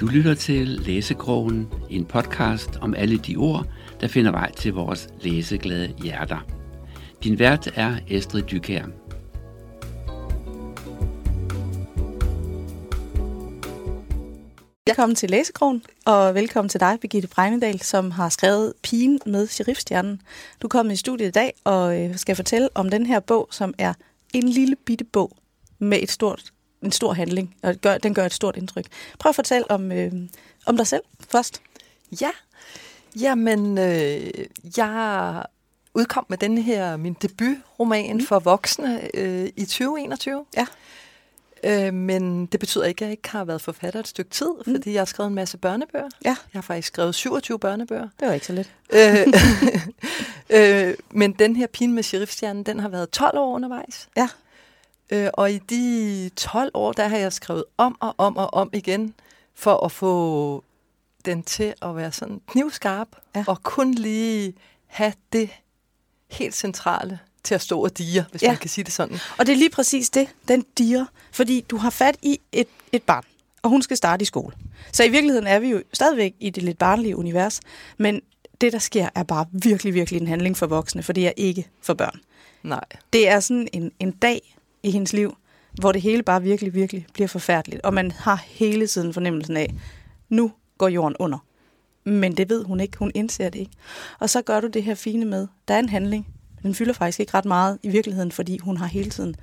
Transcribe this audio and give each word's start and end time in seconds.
Du 0.00 0.06
lytter 0.06 0.34
til 0.34 0.68
Læsekrogen, 0.68 1.68
en 1.90 2.04
podcast 2.04 2.76
om 2.80 2.94
alle 2.94 3.18
de 3.18 3.36
ord, 3.36 3.66
der 4.00 4.08
finder 4.08 4.30
vej 4.30 4.52
til 4.52 4.72
vores 4.72 5.08
læseglade 5.20 5.94
hjerter. 6.02 6.46
Din 7.24 7.38
vært 7.38 7.68
er 7.74 7.96
Estrid 8.08 8.42
Dykær. 8.42 8.84
Velkommen 14.86 15.16
til 15.16 15.30
Læsekrogen, 15.30 15.82
og 16.06 16.34
velkommen 16.34 16.68
til 16.68 16.80
dig, 16.80 16.98
Birgitte 17.00 17.28
Bregnedal, 17.28 17.80
som 17.80 18.10
har 18.10 18.28
skrevet 18.28 18.72
Pigen 18.82 19.20
med 19.26 19.46
Sheriffstjernen. 19.46 20.22
Du 20.62 20.68
kommer 20.68 20.92
i 20.92 20.96
studiet 20.96 21.28
i 21.28 21.30
dag 21.30 21.52
og 21.64 22.00
øh, 22.00 22.16
skal 22.16 22.36
fortælle 22.36 22.68
om 22.74 22.90
den 22.90 23.06
her 23.06 23.20
bog, 23.20 23.48
som 23.50 23.74
er 23.78 23.94
en 24.34 24.48
lille 24.48 24.76
bitte 24.76 25.04
bog 25.04 25.36
med 25.78 25.98
et 26.02 26.10
stort, 26.10 26.52
en 26.82 26.92
stor 26.92 27.12
handling, 27.12 27.54
og 27.62 27.74
gør, 27.74 27.98
den 27.98 28.14
gør 28.14 28.26
et 28.26 28.34
stort 28.34 28.56
indtryk. 28.56 28.86
Prøv 29.18 29.30
at 29.30 29.34
fortælle 29.34 29.70
om, 29.70 29.92
øh, 29.92 30.12
om 30.66 30.76
dig 30.76 30.86
selv 30.86 31.02
først. 31.30 31.62
Ja, 32.20 32.30
jamen, 33.20 33.78
øh, 33.78 34.30
jeg 34.76 35.44
udkom 35.94 36.26
med 36.28 36.38
den 36.38 36.58
her, 36.58 36.96
min 36.96 37.16
debutroman 37.22 38.16
mm. 38.16 38.26
for 38.26 38.38
voksne 38.38 39.16
øh, 39.16 39.48
i 39.56 39.64
2021. 39.64 40.44
Ja. 40.56 40.66
Øh, 41.64 41.94
men 41.94 42.46
det 42.46 42.60
betyder 42.60 42.84
ikke, 42.84 43.04
at 43.04 43.06
jeg 43.06 43.10
ikke 43.10 43.28
har 43.28 43.44
været 43.44 43.60
forfatter 43.60 44.00
et 44.00 44.08
stykke 44.08 44.30
tid, 44.30 44.50
mm. 44.66 44.74
fordi 44.74 44.92
jeg 44.92 45.00
har 45.00 45.04
skrevet 45.04 45.28
en 45.28 45.34
masse 45.34 45.58
børnebøger. 45.58 46.08
Ja. 46.24 46.28
Jeg 46.28 46.36
har 46.52 46.62
faktisk 46.62 46.88
skrevet 46.88 47.14
27 47.14 47.58
børnebøger. 47.58 48.08
Det 48.20 48.28
var 48.28 48.34
ikke 48.34 48.46
så 48.46 48.52
lidt. 48.52 48.72
øh, 48.92 49.26
øh, 50.88 50.94
men 51.10 51.32
den 51.32 51.56
her 51.56 51.66
pine 51.66 51.92
med 51.92 52.02
sheriffstjernen, 52.02 52.62
den 52.62 52.80
har 52.80 52.88
været 52.88 53.10
12 53.10 53.38
år 53.38 53.54
undervejs. 53.54 54.08
Ja. 54.16 54.28
Øh, 55.12 55.28
og 55.34 55.52
i 55.52 55.58
de 55.58 56.30
12 56.36 56.70
år, 56.74 56.92
der 56.92 57.08
har 57.08 57.16
jeg 57.16 57.32
skrevet 57.32 57.64
om 57.76 57.96
og 58.00 58.14
om 58.18 58.36
og 58.36 58.54
om 58.54 58.70
igen, 58.72 59.14
for 59.54 59.84
at 59.84 59.92
få 59.92 60.64
den 61.24 61.42
til 61.42 61.74
at 61.82 61.96
være 61.96 62.12
sådan 62.12 62.40
knivskarp, 62.46 63.08
Ja. 63.36 63.44
og 63.46 63.62
kun 63.62 63.94
lige 63.94 64.54
have 64.86 65.12
det 65.32 65.50
helt 66.30 66.54
centrale 66.54 67.18
til 67.44 67.54
at 67.54 67.60
stå 67.60 67.80
og 67.84 67.98
dire, 67.98 68.24
hvis 68.30 68.42
Ja. 68.42 68.48
man 68.48 68.56
kan 68.56 68.70
sige 68.70 68.84
det 68.84 68.92
sådan. 68.92 69.18
Og 69.38 69.46
det 69.46 69.52
er 69.52 69.56
lige 69.56 69.70
præcis 69.70 70.10
det, 70.10 70.28
den 70.48 70.64
diger. 70.78 71.06
Fordi 71.32 71.60
du 71.70 71.76
har 71.76 71.90
fat 71.90 72.16
i 72.22 72.40
et, 72.52 72.68
et 72.92 73.02
barn, 73.02 73.24
og 73.62 73.70
hun 73.70 73.82
skal 73.82 73.96
starte 73.96 74.22
i 74.22 74.26
skole. 74.26 74.56
Så 74.92 75.04
i 75.04 75.08
virkeligheden 75.08 75.46
er 75.46 75.58
vi 75.58 75.68
jo 75.68 75.82
stadigvæk 75.92 76.34
i 76.40 76.50
det 76.50 76.62
lidt 76.62 76.78
barnlige 76.78 77.16
univers, 77.16 77.60
men 77.98 78.20
det, 78.60 78.72
der 78.72 78.78
sker, 78.78 79.08
er 79.14 79.22
bare 79.22 79.46
virkelig, 79.52 79.94
virkelig 79.94 80.20
en 80.20 80.26
handling 80.28 80.56
for 80.56 80.66
voksne, 80.66 81.02
for 81.02 81.12
det 81.12 81.26
er 81.26 81.32
ikke 81.36 81.68
for 81.82 81.94
børn. 81.94 82.20
Nej. 82.62 82.84
Det 83.12 83.28
er 83.28 83.40
sådan 83.40 83.68
en, 83.72 83.92
en 83.98 84.10
dag 84.10 84.56
i 84.82 84.90
hendes 84.90 85.12
liv, 85.12 85.36
hvor 85.72 85.92
det 85.92 86.02
hele 86.02 86.22
bare 86.22 86.42
virkelig, 86.42 86.74
virkelig 86.74 87.06
bliver 87.14 87.28
forfærdeligt. 87.28 87.82
Og 87.82 87.94
man 87.94 88.10
har 88.10 88.36
hele 88.46 88.86
tiden 88.86 89.14
fornemmelsen 89.14 89.56
af, 89.56 89.74
nu 90.28 90.52
går 90.78 90.88
jorden 90.88 91.16
under. 91.18 91.38
Men 92.04 92.36
det 92.36 92.48
ved 92.48 92.64
hun 92.64 92.80
ikke. 92.80 92.98
Hun 92.98 93.12
indser 93.14 93.48
det 93.48 93.58
ikke. 93.58 93.72
Og 94.18 94.30
så 94.30 94.42
gør 94.42 94.60
du 94.60 94.66
det 94.66 94.82
her 94.82 94.94
fine 94.94 95.24
med, 95.24 95.48
der 95.68 95.74
er 95.74 95.78
en 95.78 95.88
handling. 95.88 96.28
Den 96.62 96.74
fylder 96.74 96.92
faktisk 96.92 97.20
ikke 97.20 97.34
ret 97.34 97.44
meget 97.44 97.78
i 97.82 97.88
virkeligheden, 97.88 98.32
fordi 98.32 98.58
hun 98.58 98.76
har 98.76 98.86
hele 98.86 99.10
tiden 99.10 99.36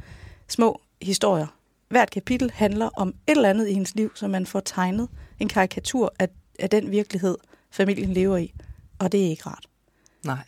små 0.47 0.81
historier. 1.01 1.47
Hvert 1.89 2.11
kapitel 2.11 2.51
handler 2.51 2.89
om 2.93 3.07
et 3.07 3.15
eller 3.27 3.49
andet 3.49 3.67
i 3.67 3.73
hendes 3.73 3.95
liv, 3.95 4.11
så 4.15 4.27
man 4.27 4.45
får 4.45 4.59
tegnet 4.59 5.07
en 5.39 5.49
karikatur 5.49 6.13
af, 6.19 6.29
af 6.59 6.69
den 6.69 6.91
virkelighed, 6.91 7.37
familien 7.71 8.13
lever 8.13 8.37
i. 8.37 8.53
Og 8.99 9.11
det 9.11 9.25
er 9.25 9.29
ikke 9.29 9.43
rart. 9.45 9.65
Nej. 10.25 10.43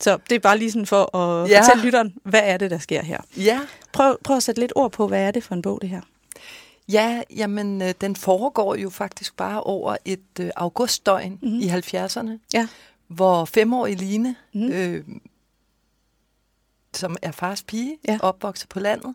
Så 0.00 0.18
det 0.30 0.34
er 0.36 0.38
bare 0.40 0.58
lige 0.58 0.70
sådan 0.72 0.86
for 0.86 1.16
at 1.16 1.50
Ja. 1.50 1.60
fortælle 1.60 1.84
lytteren, 1.84 2.14
hvad 2.22 2.40
er 2.44 2.56
det, 2.56 2.70
der 2.70 2.78
sker 2.78 3.02
her? 3.02 3.18
Ja, 3.36 3.60
Prøv, 3.92 4.18
prøv 4.24 4.36
at 4.36 4.42
sætte 4.42 4.60
lidt 4.60 4.72
ord 4.76 4.92
på, 4.92 5.08
hvad 5.08 5.22
er 5.22 5.30
det 5.30 5.44
for 5.44 5.54
en 5.54 5.62
bog, 5.62 5.78
det 5.82 5.88
her? 5.88 6.00
Ja, 6.88 7.22
jamen, 7.36 7.82
øh, 7.82 7.94
den 8.00 8.16
foregår 8.16 8.74
jo 8.74 8.90
faktisk 8.90 9.36
bare 9.36 9.62
over 9.62 9.96
et 10.04 10.20
øh, 10.40 10.50
augustdøgn 10.56 11.30
Mhm. 11.30 11.38
mm-hmm. 11.42 11.60
i 11.60 11.66
70'erne, 11.68 12.30
Ja. 12.54 12.68
hvor 13.08 13.44
femårige 13.44 13.96
Line, 13.96 14.36
Mhm. 14.52 14.62
mm-hmm. 14.64 14.74
øh, 14.78 15.04
som 16.94 17.16
er 17.22 17.30
fars 17.32 17.62
pige, 17.62 17.96
Ja. 18.08 18.18
opvokset 18.22 18.68
på 18.68 18.80
landet, 18.80 19.14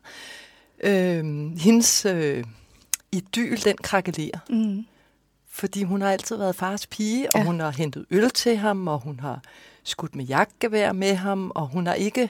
øh, 0.84 1.25
hendes 1.57 2.06
øh, 2.06 2.44
idyl, 3.12 3.63
den 3.63 3.78
krakelerer. 3.78 4.39
Mm. 4.50 4.85
Fordi 5.50 5.84
hun 5.84 6.01
har 6.01 6.12
altid 6.12 6.35
været 6.35 6.56
fars 6.56 6.88
pige, 6.88 7.31
og 7.34 7.39
Ja. 7.39 7.45
hun 7.45 7.59
har 7.59 7.72
hentet 7.72 8.06
øl 8.12 8.29
til 8.29 8.57
ham, 8.57 8.88
og 8.88 9.00
hun 9.00 9.19
har 9.19 9.41
skudt 9.89 10.16
med 10.16 10.25
jagtgevær 10.25 10.91
med 10.91 11.16
ham, 11.16 11.51
og 11.55 11.67
hun 11.67 11.88
har 11.88 11.94
ikke, 11.94 12.29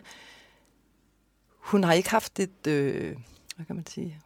hun 1.50 1.84
har 1.84 1.94
ikke 1.94 2.10
haft 2.10 2.40
et, 2.40 2.68
øh, 2.68 3.16
hvad 3.56 3.66
kan 3.66 3.76
man 3.76 3.86
sige, 3.88 4.20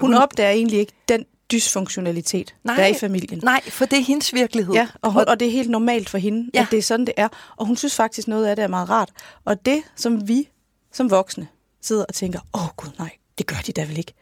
Hun 0.00 0.14
opdager 0.14 0.50
egentlig 0.50 0.78
ikke 0.78 0.92
den 1.08 1.24
dysfunktionalitet, 1.52 2.54
Nej. 2.64 2.76
der 2.76 2.82
er 2.82 2.86
i 2.86 2.94
familien. 2.94 3.40
Nej, 3.42 3.60
for 3.62 3.84
det 3.84 3.98
er 3.98 4.02
hendes 4.02 4.34
virkelighed. 4.34 4.74
Ja, 4.74 4.88
og, 5.02 5.12
hun, 5.12 5.24
og 5.28 5.40
det 5.40 5.48
er 5.48 5.52
helt 5.52 5.70
normalt 5.70 6.08
for 6.10 6.18
hende, 6.18 6.50
Ja. 6.54 6.60
at 6.62 6.66
det 6.70 6.78
er 6.78 6.82
sådan, 6.82 7.06
det 7.06 7.14
er. 7.16 7.28
Og 7.56 7.66
hun 7.66 7.76
synes 7.76 7.96
faktisk, 7.96 8.28
noget 8.28 8.46
af 8.46 8.56
det 8.56 8.62
er 8.62 8.68
meget 8.68 8.90
rart. 8.90 9.10
Og 9.44 9.66
det, 9.66 9.82
som 9.96 10.28
vi 10.28 10.48
som 10.92 11.10
voksne 11.10 11.48
sidder 11.80 12.04
og 12.08 12.14
tænker, 12.14 12.38
åh 12.54 12.64
oh, 12.64 12.68
gud 12.76 12.88
nej, 12.98 13.10
det 13.38 13.46
gør 13.46 13.56
de 13.66 13.72
da 13.72 13.84
vel 13.84 13.98
ikke. 13.98 14.12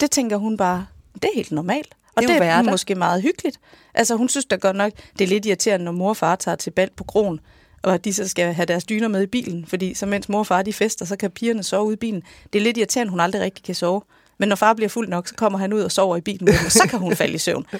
Det 0.00 0.10
tænker 0.10 0.36
hun 0.36 0.56
bare, 0.56 0.86
det 1.14 1.24
er 1.24 1.34
helt 1.34 1.52
normalt. 1.52 1.94
Og 2.16 2.22
Det 2.22 2.30
er 2.30 2.38
det 2.38 2.48
er, 2.48 2.62
måske 2.62 2.94
meget 2.94 3.22
hyggeligt. 3.22 3.60
Altså 3.94 4.16
hun 4.16 4.28
synes 4.28 4.44
da 4.44 4.56
godt 4.56 4.76
nok, 4.76 4.92
det 5.18 5.24
er 5.24 5.28
lidt 5.28 5.46
irriterende, 5.46 5.84
når 5.84 5.92
mor 5.92 6.08
og 6.08 6.16
far 6.16 6.36
tager 6.36 6.54
til 6.56 6.70
bal 6.70 6.90
på 6.96 7.04
krogen, 7.04 7.40
og 7.82 7.94
at 7.94 8.04
de 8.04 8.12
så 8.12 8.28
skal 8.28 8.52
have 8.54 8.66
deres 8.66 8.84
dyner 8.84 9.08
med 9.08 9.22
i 9.22 9.26
bilen, 9.26 9.66
fordi 9.66 9.94
så 9.94 10.06
mens 10.06 10.28
mor 10.28 10.38
og 10.38 10.46
far 10.46 10.62
de 10.62 10.72
fester, 10.72 11.04
så 11.04 11.16
kan 11.16 11.30
pigerne 11.30 11.62
sove 11.62 11.84
ude 11.86 11.92
i 11.94 11.96
bilen. 11.96 12.22
Det 12.52 12.58
er 12.58 12.62
lidt 12.62 12.76
irriterende, 12.76 13.10
hun 13.10 13.20
aldrig 13.20 13.42
rigtig 13.42 13.64
kan 13.64 13.74
sove. 13.74 14.02
Men 14.38 14.48
når 14.48 14.56
far 14.56 14.74
bliver 14.74 14.88
fuld 14.88 15.08
nok, 15.08 15.28
så 15.28 15.34
kommer 15.34 15.58
han 15.58 15.72
ud 15.72 15.80
og 15.80 15.92
sover 15.92 16.16
i 16.16 16.20
bilen 16.20 16.44
med 16.44 16.54
og 16.66 16.72
så 16.72 16.86
kan 16.90 16.98
hun 16.98 17.16
falde 17.16 17.34
i 17.34 17.38
søvn. 17.38 17.66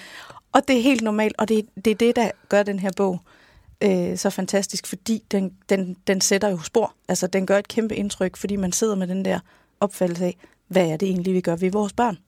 Og 0.52 0.68
det 0.68 0.78
er 0.78 0.82
helt 0.82 1.02
normalt, 1.02 1.34
og 1.38 1.48
det, 1.48 1.58
er- 1.58 1.80
det 1.84 1.90
er 1.90 1.94
det, 1.94 2.16
der 2.16 2.30
gør 2.48 2.62
den 2.62 2.78
her 2.78 2.90
bog 2.96 3.20
øh, 3.80 4.18
så 4.18 4.30
fantastisk, 4.30 4.86
fordi 4.86 5.22
den, 5.30 5.52
den, 5.68 5.96
den 6.06 6.20
sætter 6.20 6.48
jo 6.48 6.58
spor. 6.62 6.94
Altså, 7.08 7.26
den 7.26 7.46
gør 7.46 7.58
et 7.58 7.68
kæmpe 7.68 7.96
indtryk, 7.96 8.36
fordi 8.36 8.56
man 8.56 8.72
sidder 8.72 8.94
med 8.94 9.06
den 9.06 9.24
der 9.24 9.38
opfattelse 9.80 10.24
af, 10.24 10.36
hvad 10.68 10.86
er 10.88 10.96
det 10.96 11.08
egentlig, 11.08 11.34
vi 11.34 11.40
gør 11.40 11.56
ved 11.56 11.70
vores 11.70 11.92
børn? 11.92 12.18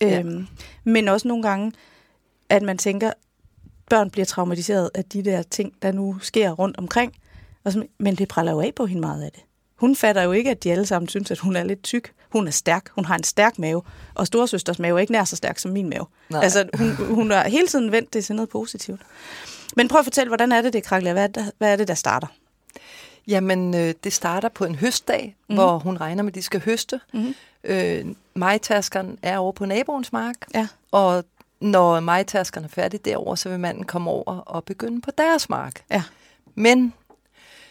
Ja. 0.00 0.18
Øhm, 0.20 0.46
men 0.84 1.08
også 1.08 1.28
nogle 1.28 1.42
gange, 1.42 1.72
at 2.48 2.62
man 2.62 2.78
tænker, 2.78 3.12
børn 3.90 4.10
bliver 4.10 4.24
traumatiseret 4.26 4.90
af 4.94 5.04
de 5.04 5.24
der 5.24 5.42
ting, 5.42 5.72
der 5.82 5.92
nu 5.92 6.18
sker 6.22 6.50
rundt 6.52 6.78
omkring. 6.78 7.12
Og 7.64 7.72
så, 7.72 7.86
men 7.98 8.14
det 8.14 8.28
praller 8.28 8.52
jo 8.52 8.60
af 8.60 8.72
på 8.76 8.86
hende 8.86 9.00
meget 9.00 9.22
af 9.22 9.30
det. 9.32 9.42
Hun 9.76 9.96
fatter 9.96 10.22
jo 10.22 10.32
ikke, 10.32 10.50
at 10.50 10.64
de 10.64 10.72
alle 10.72 10.86
sammen 10.86 11.08
synes, 11.08 11.30
at 11.30 11.38
hun 11.38 11.56
er 11.56 11.62
lidt 11.64 11.82
tyk. 11.82 12.12
Hun 12.32 12.46
er 12.46 12.50
stærk. 12.50 12.88
Hun 12.90 13.04
har 13.04 13.14
en 13.16 13.24
stærk 13.24 13.58
mave. 13.58 13.82
Og 14.14 14.26
storesøsters 14.26 14.78
mave 14.78 14.96
er 14.96 15.00
ikke 15.00 15.12
nær 15.12 15.24
så 15.24 15.36
stærk 15.36 15.58
som 15.58 15.70
min 15.70 15.88
mave. 15.90 16.06
Nej. 16.30 16.42
Altså, 16.42 16.68
hun, 16.78 16.90
hun 17.14 17.30
har 17.30 17.48
hele 17.48 17.66
tiden 17.66 17.92
vendt 17.92 18.12
det 18.14 18.24
til 18.24 18.34
noget 18.34 18.48
positivt. 18.48 19.00
Men 19.76 19.88
prøv 19.88 19.98
at 19.98 20.04
fortælle, 20.04 20.28
hvordan 20.28 20.52
er 20.52 20.62
det, 20.62 20.72
det 20.72 20.82
krakler? 20.84 21.12
Hvad 21.12 21.22
er 21.22 21.26
det, 21.26 21.52
hvad 21.58 21.72
er 21.72 21.76
det 21.76 21.88
der 21.88 21.94
starter? 21.94 22.26
Jamen, 23.28 23.74
øh, 23.74 23.94
det 24.04 24.12
starter 24.12 24.48
på 24.48 24.64
en 24.64 24.74
høstdag, 24.74 25.24
Mhm. 25.24 25.34
mm. 25.48 25.54
hvor 25.54 25.78
hun 25.78 25.96
regner 25.96 26.22
med, 26.22 26.30
at 26.30 26.34
de 26.34 26.42
skal 26.42 26.60
høste. 26.64 27.00
Mhm. 27.14 27.34
Øh, 27.64 28.04
majtaskeren 28.34 29.18
er 29.22 29.38
over 29.38 29.52
på 29.52 29.64
naboens 29.66 30.12
mark, 30.12 30.34
Ja. 30.54 30.66
og 30.92 31.24
når 31.60 32.00
majtaskeren 32.00 32.64
er 32.64 32.68
færdig 32.68 33.04
derover, 33.04 33.34
så 33.34 33.48
vil 33.48 33.60
manden 33.60 33.84
komme 33.84 34.10
over 34.10 34.38
og 34.38 34.64
begynde 34.64 35.00
på 35.00 35.10
deres 35.18 35.48
mark. 35.48 35.82
Ja. 35.90 36.02
Men 36.54 36.92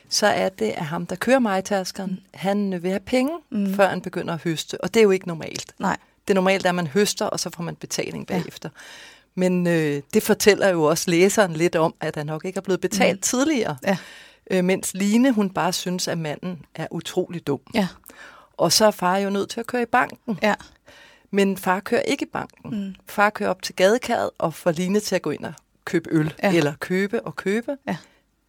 så 0.09 0.27
er 0.27 0.49
det, 0.49 0.69
at 0.69 0.85
ham, 0.85 1.05
der 1.05 1.15
kører 1.15 1.39
majtaskeren, 1.39 2.11
mm. 2.11 2.17
han 2.33 2.83
vil 2.83 2.89
have 2.89 2.99
penge, 2.99 3.31
mm. 3.49 3.73
før 3.73 3.87
han 3.87 4.01
begynder 4.01 4.33
at 4.33 4.39
høste. 4.43 4.81
Og 4.81 4.93
det 4.93 4.99
er 4.99 5.03
jo 5.03 5.11
ikke 5.11 5.27
normalt. 5.27 5.73
Nej. 5.79 5.97
Det 6.27 6.35
normalt 6.35 6.65
er, 6.65 6.69
at 6.69 6.75
man 6.75 6.87
høster, 6.87 7.25
og 7.25 7.39
så 7.39 7.49
får 7.55 7.63
man 7.63 7.75
betaling 7.75 8.27
bagefter. 8.27 8.69
Men 9.35 9.67
øh, 9.67 10.01
det 10.13 10.23
fortæller 10.23 10.69
jo 10.69 10.83
også 10.83 11.11
læseren 11.11 11.53
lidt 11.53 11.75
om, 11.75 11.95
at 12.01 12.15
han 12.15 12.25
nok 12.25 12.45
ikke 12.45 12.57
er 12.57 12.61
blevet 12.61 12.81
betalt 12.81 13.17
mm. 13.17 13.21
tidligere. 13.21 13.77
Ja. 13.83 13.97
Øh, 14.51 14.63
mens 14.63 14.93
Line, 14.93 15.31
hun 15.31 15.49
bare 15.49 15.73
synes, 15.73 16.07
at 16.07 16.17
manden 16.17 16.65
er 16.75 16.87
utrolig 16.91 17.47
dum. 17.47 17.59
Ja. 17.73 17.87
Og 18.57 18.71
så 18.71 18.85
er 18.85 18.91
far 18.91 19.17
jo 19.17 19.29
nødt 19.29 19.49
til 19.49 19.59
at 19.59 19.67
køre 19.67 19.81
i 19.81 19.85
banken. 19.85 20.39
Ja. 20.41 20.53
Men 21.31 21.57
far 21.57 21.79
kører 21.79 22.01
ikke 22.01 22.25
i 22.25 22.29
banken. 22.33 22.85
Mm. 22.85 22.95
Far 23.05 23.29
kører 23.29 23.49
op 23.49 23.61
til 23.61 23.75
gadekæret 23.75 24.29
og 24.37 24.53
får 24.53 24.71
Line 24.71 24.99
til 24.99 25.15
at 25.15 25.21
gå 25.21 25.29
ind 25.31 25.45
og 25.45 25.53
købe 25.85 26.09
øl. 26.11 26.33
Ja. 26.43 26.53
Eller 26.53 26.73
købe 26.79 27.21
og 27.23 27.35
købe. 27.35 27.77
Ja. 27.87 27.97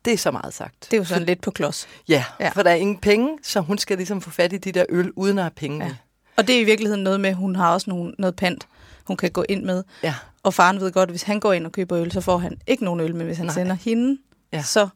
Det 0.04 0.12
er 0.12 0.18
så 0.18 0.30
meget 0.30 0.54
sagt. 0.54 0.80
Det 0.90 0.92
er 0.92 0.96
jo 0.98 1.04
sådan 1.04 1.24
lidt 1.26 1.40
på 1.40 1.50
klods. 1.50 1.88
Ja, 2.08 2.24
Ja. 2.40 2.48
for 2.48 2.62
der 2.62 2.70
er 2.70 2.74
ingen 2.74 2.98
penge, 2.98 3.38
så 3.42 3.60
hun 3.60 3.78
skal 3.78 3.96
ligesom 3.96 4.20
få 4.20 4.30
fat 4.30 4.52
i 4.52 4.58
de 4.58 4.72
der 4.72 4.84
øl, 4.88 5.10
uden 5.16 5.38
at 5.38 5.44
have 5.44 5.50
penge 5.50 5.84
Ja. 5.86 5.96
Og 6.36 6.46
det 6.46 6.56
er 6.56 6.60
i 6.60 6.64
virkeligheden 6.64 7.04
noget 7.04 7.20
med, 7.20 7.30
at 7.30 7.36
hun 7.36 7.56
har 7.56 7.72
også 7.72 7.90
nogle, 7.90 8.14
noget 8.18 8.36
pant, 8.36 8.68
hun 9.04 9.16
kan 9.16 9.30
gå 9.30 9.44
ind 9.48 9.64
med. 9.64 9.84
Ja. 10.02 10.14
Og 10.42 10.54
faren 10.54 10.80
ved 10.80 10.92
godt, 10.92 11.08
at 11.08 11.12
hvis 11.12 11.22
han 11.22 11.40
går 11.40 11.52
ind 11.52 11.66
og 11.66 11.72
køber 11.72 11.98
øl, 11.98 12.12
så 12.12 12.20
får 12.20 12.38
han 12.38 12.58
ikke 12.66 12.84
nogen 12.84 13.00
øl, 13.00 13.14
men 13.16 13.26
hvis 13.26 13.36
han 13.36 13.46
Nej. 13.46 13.54
Sender 13.54 13.74
hende, 13.74 14.18
Ja. 14.52 14.62
så 14.62 14.88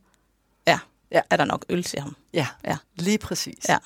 Ja. 0.67 0.79
ja. 1.11 1.21
er 1.31 1.37
der 1.37 1.45
nok 1.45 1.65
øl 1.69 1.83
til 1.83 2.01
ham. 2.01 2.17
Ja, 2.35 2.47
Ja. 2.65 2.77
lige 2.97 3.19
præcis. 3.19 3.69
Ja. 3.69 3.79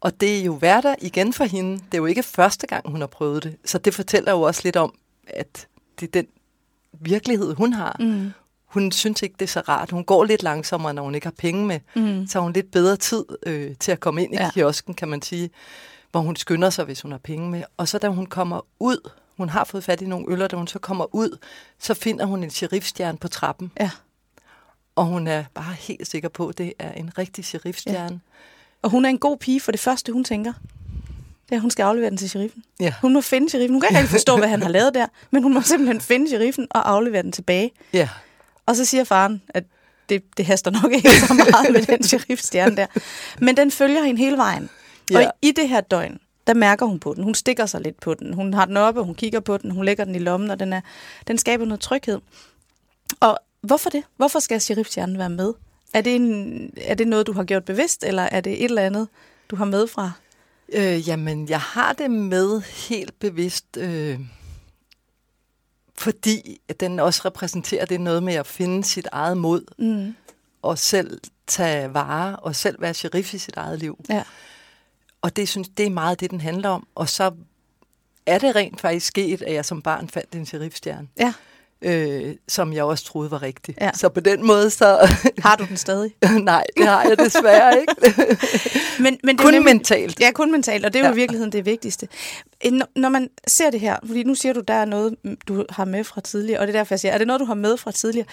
Og 0.00 0.20
det 0.20 0.38
er 0.40 0.44
jo 0.44 0.56
hverdag 0.56 0.94
igen 1.00 1.32
for 1.32 1.44
hende. 1.44 1.72
Det 1.74 1.94
er 1.94 1.98
jo 1.98 2.06
ikke 2.06 2.22
første 2.22 2.66
gang, 2.66 2.90
hun 2.90 3.00
har 3.00 3.06
prøvet 3.06 3.42
det. 3.42 3.56
Så 3.64 3.78
det 3.78 3.94
fortæller 3.94 4.32
jo 4.32 4.40
også 4.42 4.60
lidt 4.64 4.76
om, 4.76 4.94
at 5.26 5.66
det 6.00 6.06
er 6.06 6.10
den 6.12 6.26
virkelighed, 7.00 7.54
hun 7.54 7.72
har. 7.72 7.96
Mm. 8.00 8.32
Hun 8.66 8.92
synes 8.92 9.22
ikke, 9.22 9.34
det 9.38 9.42
er 9.44 9.48
så 9.50 9.60
rart. 9.60 9.90
Hun 9.90 10.04
går 10.04 10.24
lidt 10.24 10.42
langsommere, 10.42 10.94
når 10.94 11.02
hun 11.02 11.14
ikke 11.14 11.26
har 11.26 11.34
penge 11.38 11.66
med. 11.66 11.80
Mm. 11.96 12.26
Så 12.26 12.38
har 12.38 12.42
hun 12.42 12.52
lidt 12.52 12.70
bedre 12.70 12.96
tid 12.96 13.24
øh, 13.46 13.76
til 13.80 13.92
at 13.92 14.00
komme 14.00 14.22
ind 14.24 14.34
i 14.34 14.36
Ja. 14.36 14.50
kiosken, 14.50 14.94
kan 14.94 15.08
man 15.08 15.22
sige, 15.22 15.50
hvor 16.10 16.20
hun 16.20 16.36
skynder 16.36 16.70
sig, 16.70 16.84
hvis 16.84 17.00
hun 17.00 17.10
har 17.10 17.18
penge 17.18 17.50
med. 17.50 17.62
Og 17.76 17.88
så 17.88 17.98
da 17.98 18.08
hun 18.08 18.26
kommer 18.26 18.60
ud 18.80 19.10
hun 19.36 19.48
har 19.48 19.64
fået 19.64 19.84
fat 19.84 20.00
i 20.00 20.06
nogle 20.06 20.26
øller, 20.28 20.48
da 20.48 20.56
hun 20.56 20.66
så 20.66 20.78
kommer 20.78 21.14
ud, 21.14 21.38
så 21.78 21.94
finder 21.94 22.24
hun 22.24 22.42
en 22.44 22.50
sheriffstjerne 22.50 23.18
på 23.18 23.28
trappen. 23.28 23.72
Ja. 23.80 23.90
Og 24.94 25.04
hun 25.06 25.26
er 25.26 25.44
bare 25.54 25.72
helt 25.74 26.06
sikker 26.08 26.28
på, 26.28 26.48
at 26.48 26.58
det 26.58 26.72
er 26.78 26.92
en 26.92 27.18
rigtig 27.18 27.44
sheriffstjerne. 27.44 28.20
Ja. 28.24 28.34
Og 28.82 28.90
hun 28.90 29.04
er 29.04 29.08
en 29.08 29.18
god 29.18 29.36
pige, 29.36 29.60
for 29.60 29.72
det 29.72 29.80
første, 29.80 30.12
hun 30.12 30.24
tænker, 30.24 30.52
det 31.44 31.52
er, 31.52 31.56
at 31.56 31.60
hun 31.60 31.70
skal 31.70 31.82
aflevere 31.82 32.10
den 32.10 32.18
til 32.18 32.30
sheriffen. 32.30 32.62
Ja. 32.80 32.94
Hun 33.00 33.12
må 33.12 33.20
finde 33.20 33.50
sheriffen. 33.50 33.74
Hun 33.74 33.80
kan 33.80 33.88
ikke 33.90 33.98
rigtig 33.98 34.10
forstå, 34.10 34.36
hvad 34.36 34.48
han 34.48 34.62
har 34.62 34.68
lavet 34.68 34.94
der, 34.94 35.06
men 35.30 35.42
hun 35.42 35.54
må 35.54 35.60
simpelthen 35.60 36.00
finde 36.00 36.28
sheriffen 36.28 36.66
og 36.70 36.90
aflevere 36.90 37.22
den 37.22 37.32
tilbage. 37.32 37.70
ja. 37.92 38.08
Og 38.66 38.76
så 38.76 38.84
siger 38.84 39.04
faren, 39.04 39.42
at 39.48 39.64
det, 40.08 40.22
det 40.36 40.46
haster 40.46 40.70
nok 40.70 40.92
ikke 40.92 41.10
så 41.10 41.34
meget 41.34 41.72
med 41.72 41.82
den 41.82 42.02
sheriffstjerne 42.02 42.76
der. 42.76 42.86
Men 43.38 43.56
den 43.56 43.70
følger 43.70 44.02
hende 44.02 44.20
hele 44.20 44.36
vejen. 44.36 44.70
Ja. 45.10 45.18
Og 45.18 45.32
i 45.42 45.52
det 45.52 45.68
her 45.68 45.80
døgn, 45.80 46.18
der 46.46 46.54
mærker 46.54 46.86
hun 46.86 46.98
på 46.98 47.14
den. 47.14 47.24
Hun 47.24 47.34
stikker 47.34 47.66
sig 47.66 47.80
lidt 47.80 48.00
på 48.00 48.14
den. 48.14 48.34
Hun 48.34 48.54
har 48.54 48.64
den 48.64 48.76
oppe, 48.76 49.02
hun 49.02 49.14
kigger 49.14 49.40
på 49.40 49.58
den, 49.58 49.70
hun 49.70 49.84
lægger 49.84 50.04
den 50.04 50.14
i 50.14 50.18
lommen, 50.18 50.50
og 50.50 50.60
den, 50.60 50.72
er, 50.72 50.80
den 51.26 51.38
skaber 51.38 51.64
noget 51.64 51.80
tryghed. 51.80 52.20
Og 53.20 53.38
hvorfor 53.60 53.90
det? 53.90 54.02
Hvorfor 54.16 54.38
skal 54.38 54.60
sheriffstjernen 54.60 55.18
være 55.18 55.30
med? 55.30 55.52
Er 55.96 56.00
det, 56.00 56.16
en, 56.16 56.70
er 56.76 56.94
det 56.94 57.08
noget, 57.08 57.26
du 57.26 57.32
har 57.32 57.44
gjort 57.44 57.64
bevidst, 57.64 58.04
eller 58.04 58.22
er 58.22 58.40
det 58.40 58.52
et 58.52 58.64
eller 58.64 58.82
andet, 58.82 59.08
du 59.50 59.56
har 59.56 59.64
med 59.64 59.86
fra? 59.86 60.12
Øh, 60.72 61.08
jamen, 61.08 61.48
jeg 61.48 61.60
har 61.60 61.92
det 61.92 62.10
med 62.10 62.60
helt 62.60 63.18
bevidst, 63.18 63.76
øh, 63.76 64.20
fordi 65.94 66.60
den 66.80 67.00
også 67.00 67.22
repræsenterer 67.24 67.84
det 67.84 68.00
noget 68.00 68.22
med 68.22 68.34
at 68.34 68.46
finde 68.46 68.84
sit 68.84 69.08
eget 69.12 69.36
mod, 69.36 69.64
Mm. 69.78 70.14
og 70.62 70.78
selv 70.78 71.20
tage 71.46 71.94
vare, 71.94 72.36
og 72.36 72.56
selv 72.56 72.80
være 72.80 72.94
sheriff 72.94 73.34
i 73.34 73.38
sit 73.38 73.56
eget 73.56 73.78
liv. 73.78 74.04
Ja. 74.08 74.22
Og 75.22 75.36
det 75.36 75.48
synes 75.48 75.68
det 75.68 75.86
er 75.86 75.90
meget 75.90 76.20
det, 76.20 76.30
den 76.30 76.40
handler 76.40 76.68
om. 76.68 76.86
Og 76.94 77.08
så 77.08 77.32
er 78.26 78.38
det 78.38 78.56
rent 78.56 78.80
faktisk 78.80 79.06
sket, 79.06 79.42
at 79.42 79.54
jeg 79.54 79.64
som 79.64 79.82
barn 79.82 80.08
fandt 80.08 80.34
en 80.34 80.46
sheriffstjerne, 80.46 81.08
ja. 81.18 81.32
Øh, 81.82 82.34
som 82.48 82.72
jeg 82.72 82.84
også 82.84 83.04
troede 83.04 83.30
var 83.30 83.42
rigtig. 83.42 83.74
Ja. 83.80 83.90
Så 83.94 84.08
på 84.08 84.20
den 84.20 84.46
måde, 84.46 84.70
så... 84.70 85.14
Har 85.44 85.56
du 85.56 85.64
den 85.68 85.76
stadig? 85.76 86.14
Nej, 86.42 86.64
det 86.76 86.86
har 86.86 87.02
jeg 87.08 87.18
desværre 87.18 87.80
ikke. 87.80 87.94
Men, 89.02 89.18
men 89.24 89.36
det 89.36 89.44
Kun 89.44 89.54
nemlig- 89.54 89.74
mentalt. 89.74 90.20
Ja, 90.20 90.30
kun 90.32 90.52
mentalt, 90.52 90.84
og 90.86 90.92
det 90.92 90.98
er 90.98 91.02
jo 91.04 91.08
Ja. 91.08 91.12
i 91.12 91.16
virkeligheden 91.16 91.52
det 91.52 91.66
vigtigste. 91.66 92.08
Når 92.96 93.08
man 93.08 93.30
ser 93.46 93.70
det 93.70 93.80
her, 93.80 93.96
fordi 94.06 94.22
nu 94.22 94.34
siger 94.34 94.52
du, 94.52 94.60
der 94.60 94.74
er 94.74 94.84
noget, 94.84 95.14
du 95.48 95.64
har 95.70 95.84
med 95.84 96.04
fra 96.04 96.20
tidligere, 96.20 96.60
og 96.60 96.66
det 96.66 96.74
er 96.74 96.78
derfor, 96.78 96.94
jeg 96.94 97.00
siger, 97.00 97.12
er 97.12 97.18
det 97.18 97.26
noget, 97.26 97.40
du 97.40 97.44
har 97.44 97.54
med 97.54 97.76
fra 97.76 97.92
tidligere? 97.92 98.26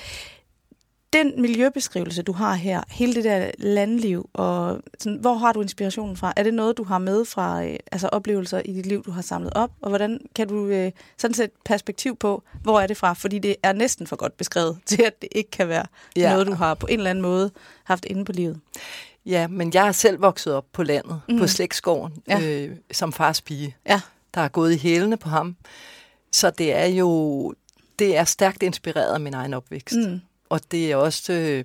Den 1.14 1.42
miljøbeskrivelse, 1.42 2.24
du 2.24 2.32
har 2.32 2.54
her, 2.54 2.84
hele 2.90 3.16
det 3.16 3.24
der 3.24 3.52
landliv, 3.58 4.30
og 4.34 4.82
sådan, 5.00 5.18
hvor 5.18 5.34
har 5.34 5.54
du 5.54 5.62
inspirationen 5.62 6.18
fra? 6.18 6.34
Er 6.36 6.44
det 6.44 6.54
noget, 6.54 6.78
du 6.78 6.84
har 6.84 6.98
med 6.98 7.26
fra 7.26 7.66
øh, 7.66 7.76
altså 7.92 8.08
oplevelser 8.08 8.62
i 8.66 8.74
dit 8.74 8.86
liv, 8.86 9.04
du 9.04 9.12
har 9.12 9.22
samlet 9.22 9.54
op? 9.56 9.72
Og 9.82 9.90
hvordan 9.90 10.20
kan 10.36 10.48
du 10.48 10.66
øh, 10.66 10.92
sådan 11.18 11.34
sætte 11.34 11.56
perspektiv 11.66 12.16
på, 12.16 12.44
hvor 12.62 12.80
er 12.80 12.88
det 12.88 12.98
fra? 12.98 13.14
Fordi 13.14 13.40
det 13.40 13.56
er 13.64 13.74
næsten 13.74 14.08
for 14.08 14.16
godt 14.16 14.38
beskrevet 14.38 14.78
til, 14.86 15.02
at 15.02 15.22
det 15.22 15.30
ikke 15.32 15.52
kan 15.52 15.68
være 15.68 15.86
ja. 16.16 16.32
Noget, 16.32 16.48
du 16.48 16.54
har 16.54 16.74
på 16.74 16.88
en 16.88 17.00
eller 17.00 17.10
anden 17.10 17.22
måde 17.22 17.52
haft 17.84 18.06
inde 18.06 18.26
på 18.26 18.32
livet. 18.32 18.60
Ja, 19.26 19.48
men 19.48 19.72
jeg 19.74 19.88
er 19.88 19.92
selv 19.92 20.22
vokset 20.22 20.54
op 20.54 20.66
på 20.74 20.84
landet, 20.84 21.22
mm. 21.30 21.38
på 21.38 21.48
slægtsgården, 21.48 22.14
ja. 22.28 22.42
øh, 22.42 22.76
som 22.92 23.14
fars 23.14 23.42
pige. 23.42 23.76
Ja. 23.90 24.02
Der 24.34 24.42
er 24.42 24.48
gået 24.48 24.74
i 24.74 24.78
hælene 24.78 25.18
på 25.18 25.30
ham. 25.30 25.56
Så 26.32 26.50
det 26.50 26.74
er 26.74 26.86
jo 26.86 27.54
det 28.00 28.18
er 28.18 28.24
stærkt 28.24 28.64
inspireret 28.64 29.14
af 29.14 29.20
min 29.20 29.34
egen 29.34 29.54
opvækst. 29.54 29.96
Mm. 29.96 30.22
Og 30.50 30.60
det 30.72 30.92
er 30.92 30.96
også... 30.96 31.34
Øh, 31.34 31.64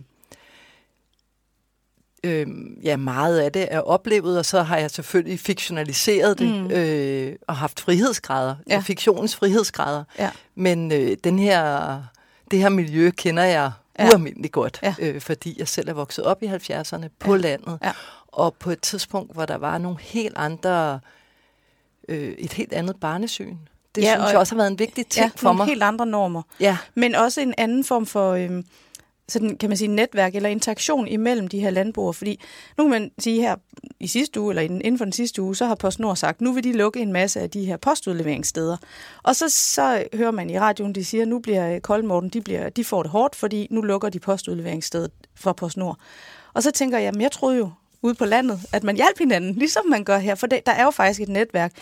øh, 2.24 2.46
ja, 2.84 2.96
meget 2.96 3.38
af 3.38 3.52
det 3.52 3.68
er 3.70 3.80
oplevet, 3.80 4.38
og 4.38 4.44
så 4.44 4.62
har 4.62 4.76
jeg 4.78 4.90
selvfølgelig 4.90 5.40
fiktionaliseret 5.40 6.38
det, 6.38 6.62
Mm. 6.62 6.70
øh, 6.70 7.36
og 7.46 7.56
haft 7.56 7.80
frihedsgrader, 7.80 8.56
Ja. 8.68 8.78
fiktionens 8.80 9.36
frihedsgrader. 9.36 10.04
Ja. 10.18 10.30
Men 10.54 10.92
øh, 10.92 11.16
den 11.24 11.38
her, 11.38 12.02
det 12.50 12.58
her 12.58 12.68
miljø 12.68 13.10
kender 13.10 13.42
jeg 13.44 13.72
ja. 13.98 14.06
ualmindeligt 14.08 14.52
godt, 14.52 14.80
Ja. 14.82 14.94
øh, 15.00 15.20
fordi 15.20 15.54
jeg 15.58 15.68
selv 15.68 15.88
er 15.88 15.92
vokset 15.92 16.24
op 16.24 16.42
i 16.42 16.46
70'erne 16.46 17.06
på 17.18 17.34
Ja. 17.34 17.40
landet, 17.40 17.78
Ja. 17.82 17.92
og 18.26 18.54
på 18.54 18.70
et 18.70 18.80
tidspunkt, 18.80 19.32
hvor 19.32 19.46
der 19.46 19.56
var 19.56 19.78
nogle 19.78 19.98
helt 20.00 20.36
andre, 20.36 21.00
øh, 22.08 22.28
et 22.38 22.52
helt 22.52 22.72
andet 22.72 22.96
barnesyn. 23.00 23.56
Det 23.94 24.02
Ja, 24.02 24.12
synes 24.14 24.24
og- 24.24 24.30
jeg 24.30 24.38
også 24.38 24.54
har 24.54 24.56
været 24.56 24.70
en 24.70 24.78
vigtig 24.78 25.06
ting 25.06 25.24
Ja, 25.26 25.30
for 25.36 25.44
nogle 25.44 25.56
mig. 25.56 25.66
helt 25.66 25.82
andre 25.82 26.06
normer. 26.06 26.42
Ja, 26.60 26.76
Men 26.94 27.14
også 27.14 27.40
en 27.40 27.54
anden 27.58 27.84
form 27.84 28.06
for 28.06 28.32
øhm, 28.32 28.64
sådan, 29.28 29.56
kan 29.56 29.70
man 29.70 29.76
sige, 29.76 29.88
netværk 29.88 30.34
eller 30.34 30.48
interaktion 30.48 31.08
imellem 31.08 31.48
de 31.48 31.60
her 31.60 31.70
landbrugere. 31.70 32.14
Fordi 32.14 32.40
nu 32.78 32.84
kan 32.84 32.90
man 32.90 33.10
sige 33.18 33.40
her 33.40 33.56
i 34.00 34.06
sidste 34.06 34.40
uge, 34.40 34.50
eller 34.52 34.62
inden 34.62 34.98
for 34.98 35.04
den 35.04 35.12
sidste 35.12 35.42
uge, 35.42 35.56
så 35.56 35.66
har 35.66 35.74
PostNord 35.74 36.16
sagt, 36.16 36.40
nu 36.40 36.52
vil 36.52 36.64
de 36.64 36.72
lukke 36.72 37.00
en 37.00 37.12
masse 37.12 37.40
af 37.40 37.50
de 37.50 37.64
her 37.64 37.76
postudleveringssteder. 37.76 38.76
Og 39.22 39.36
så, 39.36 39.48
så 39.48 40.04
hører 40.14 40.30
man 40.30 40.50
i 40.50 40.58
radioen, 40.58 40.94
de 40.94 41.04
siger, 41.04 41.24
nu 41.24 41.38
bliver 41.38 41.74
øh, 41.74 41.80
Koldmorten, 41.80 42.28
de, 42.30 42.40
bliver, 42.40 42.68
de 42.68 42.84
får 42.84 43.02
det 43.02 43.10
hårdt, 43.12 43.34
fordi 43.36 43.66
nu 43.70 43.80
lukker 43.80 44.08
de 44.08 44.18
postudleveringsstedet 44.20 45.10
fra 45.34 45.52
PostNord. 45.52 45.98
Og 46.54 46.62
så 46.62 46.70
tænker 46.70 46.98
jeg, 46.98 47.04
jamen 47.04 47.20
jeg 47.20 47.32
troede 47.32 47.58
jo 47.58 47.70
ude 48.02 48.14
på 48.14 48.24
landet, 48.24 48.60
at 48.72 48.84
man 48.84 48.96
hjalp 48.96 49.18
hinanden, 49.18 49.54
ligesom 49.54 49.86
man 49.86 50.04
gør 50.04 50.18
her. 50.18 50.34
For 50.34 50.46
der 50.46 50.60
er 50.66 50.84
jo 50.84 50.90
faktisk 50.90 51.20
et 51.20 51.28
netværk. 51.28 51.72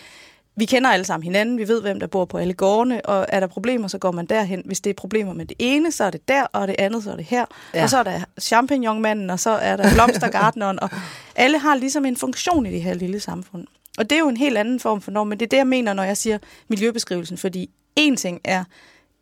Vi 0.58 0.64
kender 0.64 0.90
alle 0.90 1.04
sammen 1.04 1.24
hinanden, 1.24 1.58
vi 1.58 1.68
ved, 1.68 1.82
hvem 1.82 2.00
der 2.00 2.06
bor 2.06 2.24
på 2.24 2.38
alle 2.38 2.54
gårdene, 2.54 3.06
og 3.06 3.26
er 3.28 3.40
der 3.40 3.46
problemer, 3.46 3.88
så 3.88 3.98
går 3.98 4.10
man 4.10 4.26
derhen. 4.26 4.62
Hvis 4.64 4.80
det 4.80 4.90
er 4.90 4.94
problemer 4.94 5.32
med 5.32 5.46
det 5.46 5.56
ene, 5.58 5.92
så 5.92 6.04
er 6.04 6.10
det 6.10 6.28
der, 6.28 6.42
og 6.42 6.68
det 6.68 6.76
andet, 6.78 7.04
så 7.04 7.12
er 7.12 7.16
det 7.16 7.24
her. 7.24 7.44
Ja. 7.74 7.82
Og 7.82 7.90
så 7.90 7.98
er 7.98 8.02
der 8.02 8.20
champignonmanden, 8.40 9.30
og 9.30 9.40
så 9.40 9.50
er 9.50 9.76
der 9.76 9.94
blomstergartneren, 9.94 10.80
og 10.80 10.90
alle 11.36 11.58
har 11.58 11.74
ligesom 11.74 12.04
en 12.04 12.16
funktion 12.16 12.66
i 12.66 12.70
det 12.70 12.82
her 12.82 12.94
lille 12.94 13.20
samfund. 13.20 13.66
Og 13.98 14.10
det 14.10 14.16
er 14.16 14.20
jo 14.20 14.28
en 14.28 14.36
helt 14.36 14.58
anden 14.58 14.80
form 14.80 15.00
for 15.00 15.10
norm, 15.10 15.26
men 15.26 15.40
det 15.40 15.46
er 15.46 15.48
det, 15.48 15.56
jeg 15.56 15.66
mener, 15.66 15.92
når 15.92 16.02
jeg 16.02 16.16
siger 16.16 16.38
miljøbeskrivelsen, 16.68 17.38
fordi 17.38 17.70
en 17.96 18.16
ting 18.16 18.40
er 18.44 18.64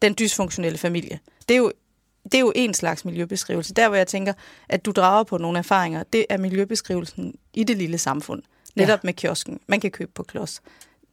den 0.02 0.14
dysfunktionelle 0.18 0.78
familie. 0.78 1.18
Det 1.48 1.54
er 1.54 1.58
jo 1.58 1.72
det 2.24 2.34
er 2.34 2.40
jo 2.40 2.52
en 2.54 2.74
slags 2.74 3.04
miljøbeskrivelse. 3.04 3.74
Der, 3.74 3.88
hvor 3.88 3.96
jeg 3.96 4.06
tænker, 4.06 4.32
at 4.68 4.84
du 4.84 4.90
drager 4.90 5.24
på 5.24 5.38
nogle 5.38 5.58
erfaringer, 5.58 6.02
det 6.02 6.26
er 6.28 6.36
miljøbeskrivelsen 6.36 7.34
i 7.54 7.64
det 7.64 7.76
lille 7.76 7.98
samfund. 7.98 8.42
Netop 8.76 9.00
ja. 9.04 9.06
med 9.06 9.14
kiosken. 9.14 9.60
Man 9.66 9.80
kan 9.80 9.90
købe 9.90 10.10
på 10.14 10.22
klods. 10.22 10.62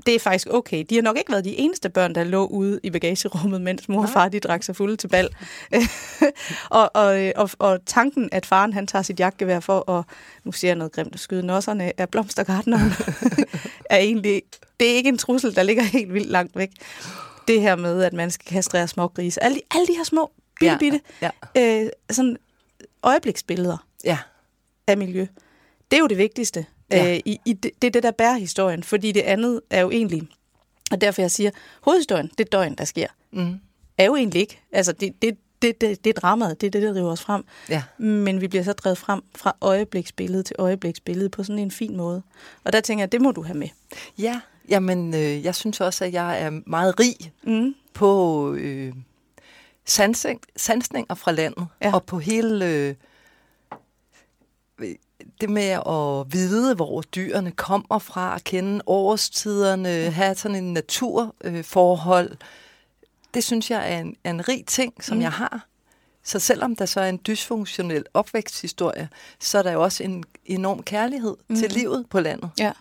Det 0.05 0.15
er 0.15 0.19
faktisk 0.19 0.47
okay. 0.51 0.85
De 0.89 0.95
har 0.95 1.01
nok 1.01 1.17
ikke 1.17 1.31
været 1.31 1.45
de 1.45 1.59
eneste 1.59 1.89
børn, 1.89 2.15
der 2.15 2.23
lå 2.23 2.45
ude 2.45 2.79
i 2.83 2.89
bagagerummet, 2.89 3.61
mens 3.61 3.89
mor 3.89 4.01
og 4.01 4.09
far 4.09 4.29
de 4.29 4.39
drak 4.39 4.63
sig 4.63 4.75
fulde 4.75 4.95
til 4.95 5.07
bal. 5.07 5.29
og, 6.69 6.91
og, 6.93 7.33
og, 7.35 7.49
og 7.59 7.79
tanken, 7.85 8.29
at 8.31 8.45
faren 8.45 8.73
han 8.73 8.87
tager 8.87 9.03
sit 9.03 9.19
jagtgevær 9.19 9.59
for 9.59 9.91
at, 9.91 10.05
nu 10.43 10.51
siger 10.51 10.69
jeg 10.69 10.75
noget 10.75 10.91
grimt, 10.91 11.13
at 11.13 11.19
skyde 11.19 11.45
nosserne 11.45 11.99
af 11.99 12.09
blomstergartneren, 12.09 12.93
er 13.89 13.97
egentlig, 13.97 14.41
det 14.79 14.91
er 14.91 14.95
ikke 14.95 15.09
en 15.09 15.17
trussel, 15.17 15.55
der 15.55 15.63
ligger 15.63 15.83
helt 15.83 16.13
vildt 16.13 16.29
langt 16.29 16.55
væk. 16.55 16.69
Det 17.47 17.61
her 17.61 17.75
med, 17.75 18.03
at 18.03 18.13
man 18.13 18.31
skal 18.31 18.45
kastrere 18.45 18.87
små 18.87 19.07
grise. 19.07 19.43
Alle 19.43 19.55
de, 19.55 19.61
alle 19.71 19.87
de 19.87 19.93
her 19.97 20.03
små, 20.03 20.31
bitte, 20.59 20.77
bitte, 20.79 21.01
ja, 21.21 21.29
øh, 21.57 21.89
sådan 22.09 22.37
øjebliksbilleder 23.03 23.87
ja, 24.03 24.17
af 24.87 24.97
miljø. 24.97 25.27
Det 25.91 25.97
er 25.97 26.01
jo 26.01 26.07
det 26.07 26.17
vigtigste. 26.17 26.65
Ja. 26.91 27.13
Øh, 27.13 27.19
i, 27.25 27.37
i 27.45 27.53
det, 27.53 27.71
det 27.81 27.87
er 27.87 27.91
det, 27.91 28.03
der 28.03 28.11
bærer 28.11 28.37
historien, 28.37 28.83
fordi 28.83 29.11
det 29.11 29.21
andet 29.21 29.61
er 29.69 29.81
jo 29.81 29.91
egentlig, 29.91 30.21
og 30.91 31.01
derfor 31.01 31.21
jeg 31.21 31.31
siger, 31.31 31.51
hovedhistorien, 31.81 32.31
det 32.37 32.51
døgn, 32.51 32.75
der 32.75 32.85
sker, 32.85 33.07
mm, 33.31 33.59
er 33.97 34.05
jo 34.05 34.15
egentlig 34.15 34.41
ikke. 34.41 34.59
Altså, 34.71 34.91
det, 34.91 35.21
det, 35.21 35.37
det, 35.61 35.81
det, 35.81 36.03
det 36.03 36.09
er 36.15 36.19
dramaet, 36.19 36.61
det 36.61 36.67
er 36.67 36.71
det, 36.71 36.81
der 36.81 36.93
driver 36.93 37.11
os 37.11 37.21
frem. 37.21 37.43
ja. 37.69 37.83
Men 37.97 38.41
vi 38.41 38.47
bliver 38.47 38.63
så 38.63 38.73
drevet 38.73 38.97
frem 38.97 39.21
fra 39.35 39.55
øjebliksbillede 39.61 40.43
til 40.43 40.55
øjebliksbillede 40.59 41.29
på 41.29 41.43
sådan 41.43 41.59
en 41.59 41.71
fin 41.71 41.97
måde. 41.97 42.21
Og 42.63 42.73
der 42.73 42.81
tænker 42.81 43.01
jeg, 43.01 43.11
det 43.11 43.21
må 43.21 43.31
du 43.31 43.41
have 43.43 43.57
med. 43.57 43.67
Ja, 44.19 44.41
jamen, 44.69 45.13
øh, 45.13 45.43
jeg 45.45 45.55
synes 45.55 45.81
også, 45.81 46.05
at 46.05 46.13
jeg 46.13 46.41
er 46.41 46.61
meget 46.65 46.99
rig 46.99 47.15
Mm. 47.43 47.75
på 47.93 48.53
øh, 48.53 48.93
sansning, 49.85 50.41
sansninger 50.55 51.15
fra 51.15 51.31
landet, 51.31 51.67
ja. 51.81 51.93
og 51.93 52.03
på 52.03 52.19
hele 52.19 52.65
øh, 52.65 52.95
det 55.41 55.49
med 55.49 55.63
at 55.87 56.33
vide, 56.33 56.75
hvor 56.75 57.01
dyrene 57.01 57.51
kommer 57.51 57.99
fra, 57.99 58.35
at 58.35 58.43
kende 58.43 58.81
årstiderne, 58.85 59.89
have 59.89 60.35
sådan 60.35 60.57
en 60.63 60.73
naturforhold. 60.73 61.63
Forhold. 61.63 62.37
det 63.33 63.43
synes 63.43 63.71
jeg 63.71 63.93
er 63.93 63.99
en, 63.99 64.15
er 64.23 64.29
en 64.29 64.47
rig 64.47 64.65
ting, 64.67 65.03
som 65.03 65.17
Mm. 65.17 65.21
jeg 65.23 65.31
har. 65.31 65.65
Så 66.23 66.39
selvom 66.39 66.75
der 66.75 66.85
så 66.85 67.01
er 67.01 67.09
en 67.09 67.19
dysfunktionel 67.27 68.05
opvæksthistorie, 68.13 69.09
så 69.39 69.57
er 69.57 69.63
der 69.63 69.71
jo 69.71 69.83
også 69.83 70.03
en 70.03 70.23
enorm 70.45 70.83
kærlighed 70.83 71.35
mm. 71.49 71.55
til 71.55 71.71
livet 71.71 72.05
på 72.09 72.19
landet. 72.19 72.49
Ja. 72.59 72.71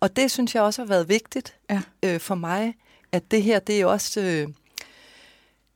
Og 0.00 0.16
det 0.16 0.30
synes 0.30 0.54
jeg 0.54 0.62
også 0.62 0.82
har 0.82 0.86
været 0.86 1.08
vigtigt 1.08 1.54
Ja. 1.70 1.80
øh, 2.02 2.20
for 2.20 2.34
mig, 2.34 2.74
at 3.12 3.30
det 3.30 3.42
her, 3.42 3.58
det 3.58 3.80
er 3.80 3.86
også, 3.86 4.20
øh, 4.20 4.48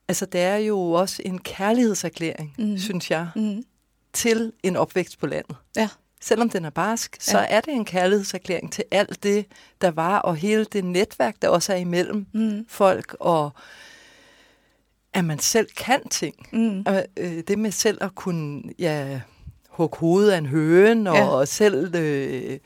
altså 0.08 0.26
det 0.26 0.40
er 0.40 0.56
jo 0.56 0.92
også 0.92 1.22
en 1.24 1.38
kærlighedserklæring, 1.38 2.54
mm. 2.58 2.78
synes 2.78 3.10
jeg, 3.10 3.28
Mm. 3.36 3.64
Til 4.12 4.52
en 4.62 4.76
opvækst 4.76 5.18
på 5.20 5.26
landet. 5.26 5.56
Ja. 5.76 5.88
Selvom 6.20 6.50
den 6.50 6.64
er 6.64 6.70
barsk, 6.70 7.16
så 7.20 7.38
Ja. 7.38 7.44
er 7.48 7.60
det 7.60 7.74
en 7.74 7.84
kærlighedserklæring 7.84 8.72
til 8.72 8.84
alt 8.90 9.22
det, 9.22 9.46
der 9.80 9.90
var, 9.90 10.18
og 10.18 10.36
hele 10.36 10.64
det 10.64 10.84
netværk, 10.84 11.34
der 11.42 11.48
også 11.48 11.72
er 11.72 11.76
imellem 11.76 12.26
Mm. 12.32 12.66
folk, 12.68 13.16
og 13.20 13.50
at 15.12 15.24
man 15.24 15.38
selv 15.38 15.68
kan 15.76 16.08
ting. 16.08 16.34
Mm. 16.52 16.84
Øh, 17.16 17.42
det 17.48 17.58
med 17.58 17.70
selv 17.70 17.98
at 18.04 18.14
kunne 18.14 18.62
ja, 18.78 19.20
hugge 19.68 19.98
hovedet 19.98 20.30
af 20.32 20.38
en 20.38 20.46
høne, 20.46 21.12
og 21.12 21.40
Ja. 21.40 21.44
selv 21.44 21.94
øh, 21.94 22.58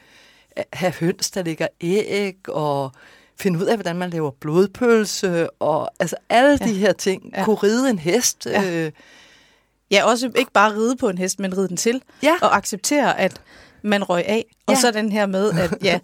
have 0.72 0.92
høns, 0.92 1.30
der 1.30 1.42
ligger 1.42 1.66
æg, 1.80 2.49
og 2.49 2.92
finde 3.40 3.58
ud 3.58 3.64
af, 3.64 3.76
hvordan 3.76 3.96
man 3.96 4.11
laver 4.11 4.30
blodpølse, 4.30 5.50
og 5.50 5.90
altså 6.00 6.16
alle 6.28 6.58
Ja. 6.61 6.66
de 6.66 6.75
her 6.75 6.92
ting. 6.92 7.30
Ja. 7.37 7.44
Kunne 7.44 7.56
ride 7.56 7.90
en 7.90 7.99
hest. 7.99 8.46
Ja. 8.46 8.70
Øh, 8.87 8.92
Ja, 9.92 10.04
også 10.04 10.30
ikke 10.37 10.52
bare 10.52 10.72
ride 10.75 10.96
på 10.96 11.08
en 11.08 11.18
hest, 11.18 11.40
men 11.40 11.58
ride 11.58 11.68
den 11.68 11.76
til. 11.76 12.02
Ja. 12.22 12.34
Og 12.42 12.56
acceptere, 12.56 13.20
at 13.20 13.40
man 13.82 14.04
røg 14.04 14.25
af. 14.26 14.44
Og 14.66 14.75
Ja. 14.75 14.80
så 14.80 14.90
den 14.90 15.12
her 15.12 15.26
med, 15.26 15.52
at 15.52 15.75
ja, 15.84 15.99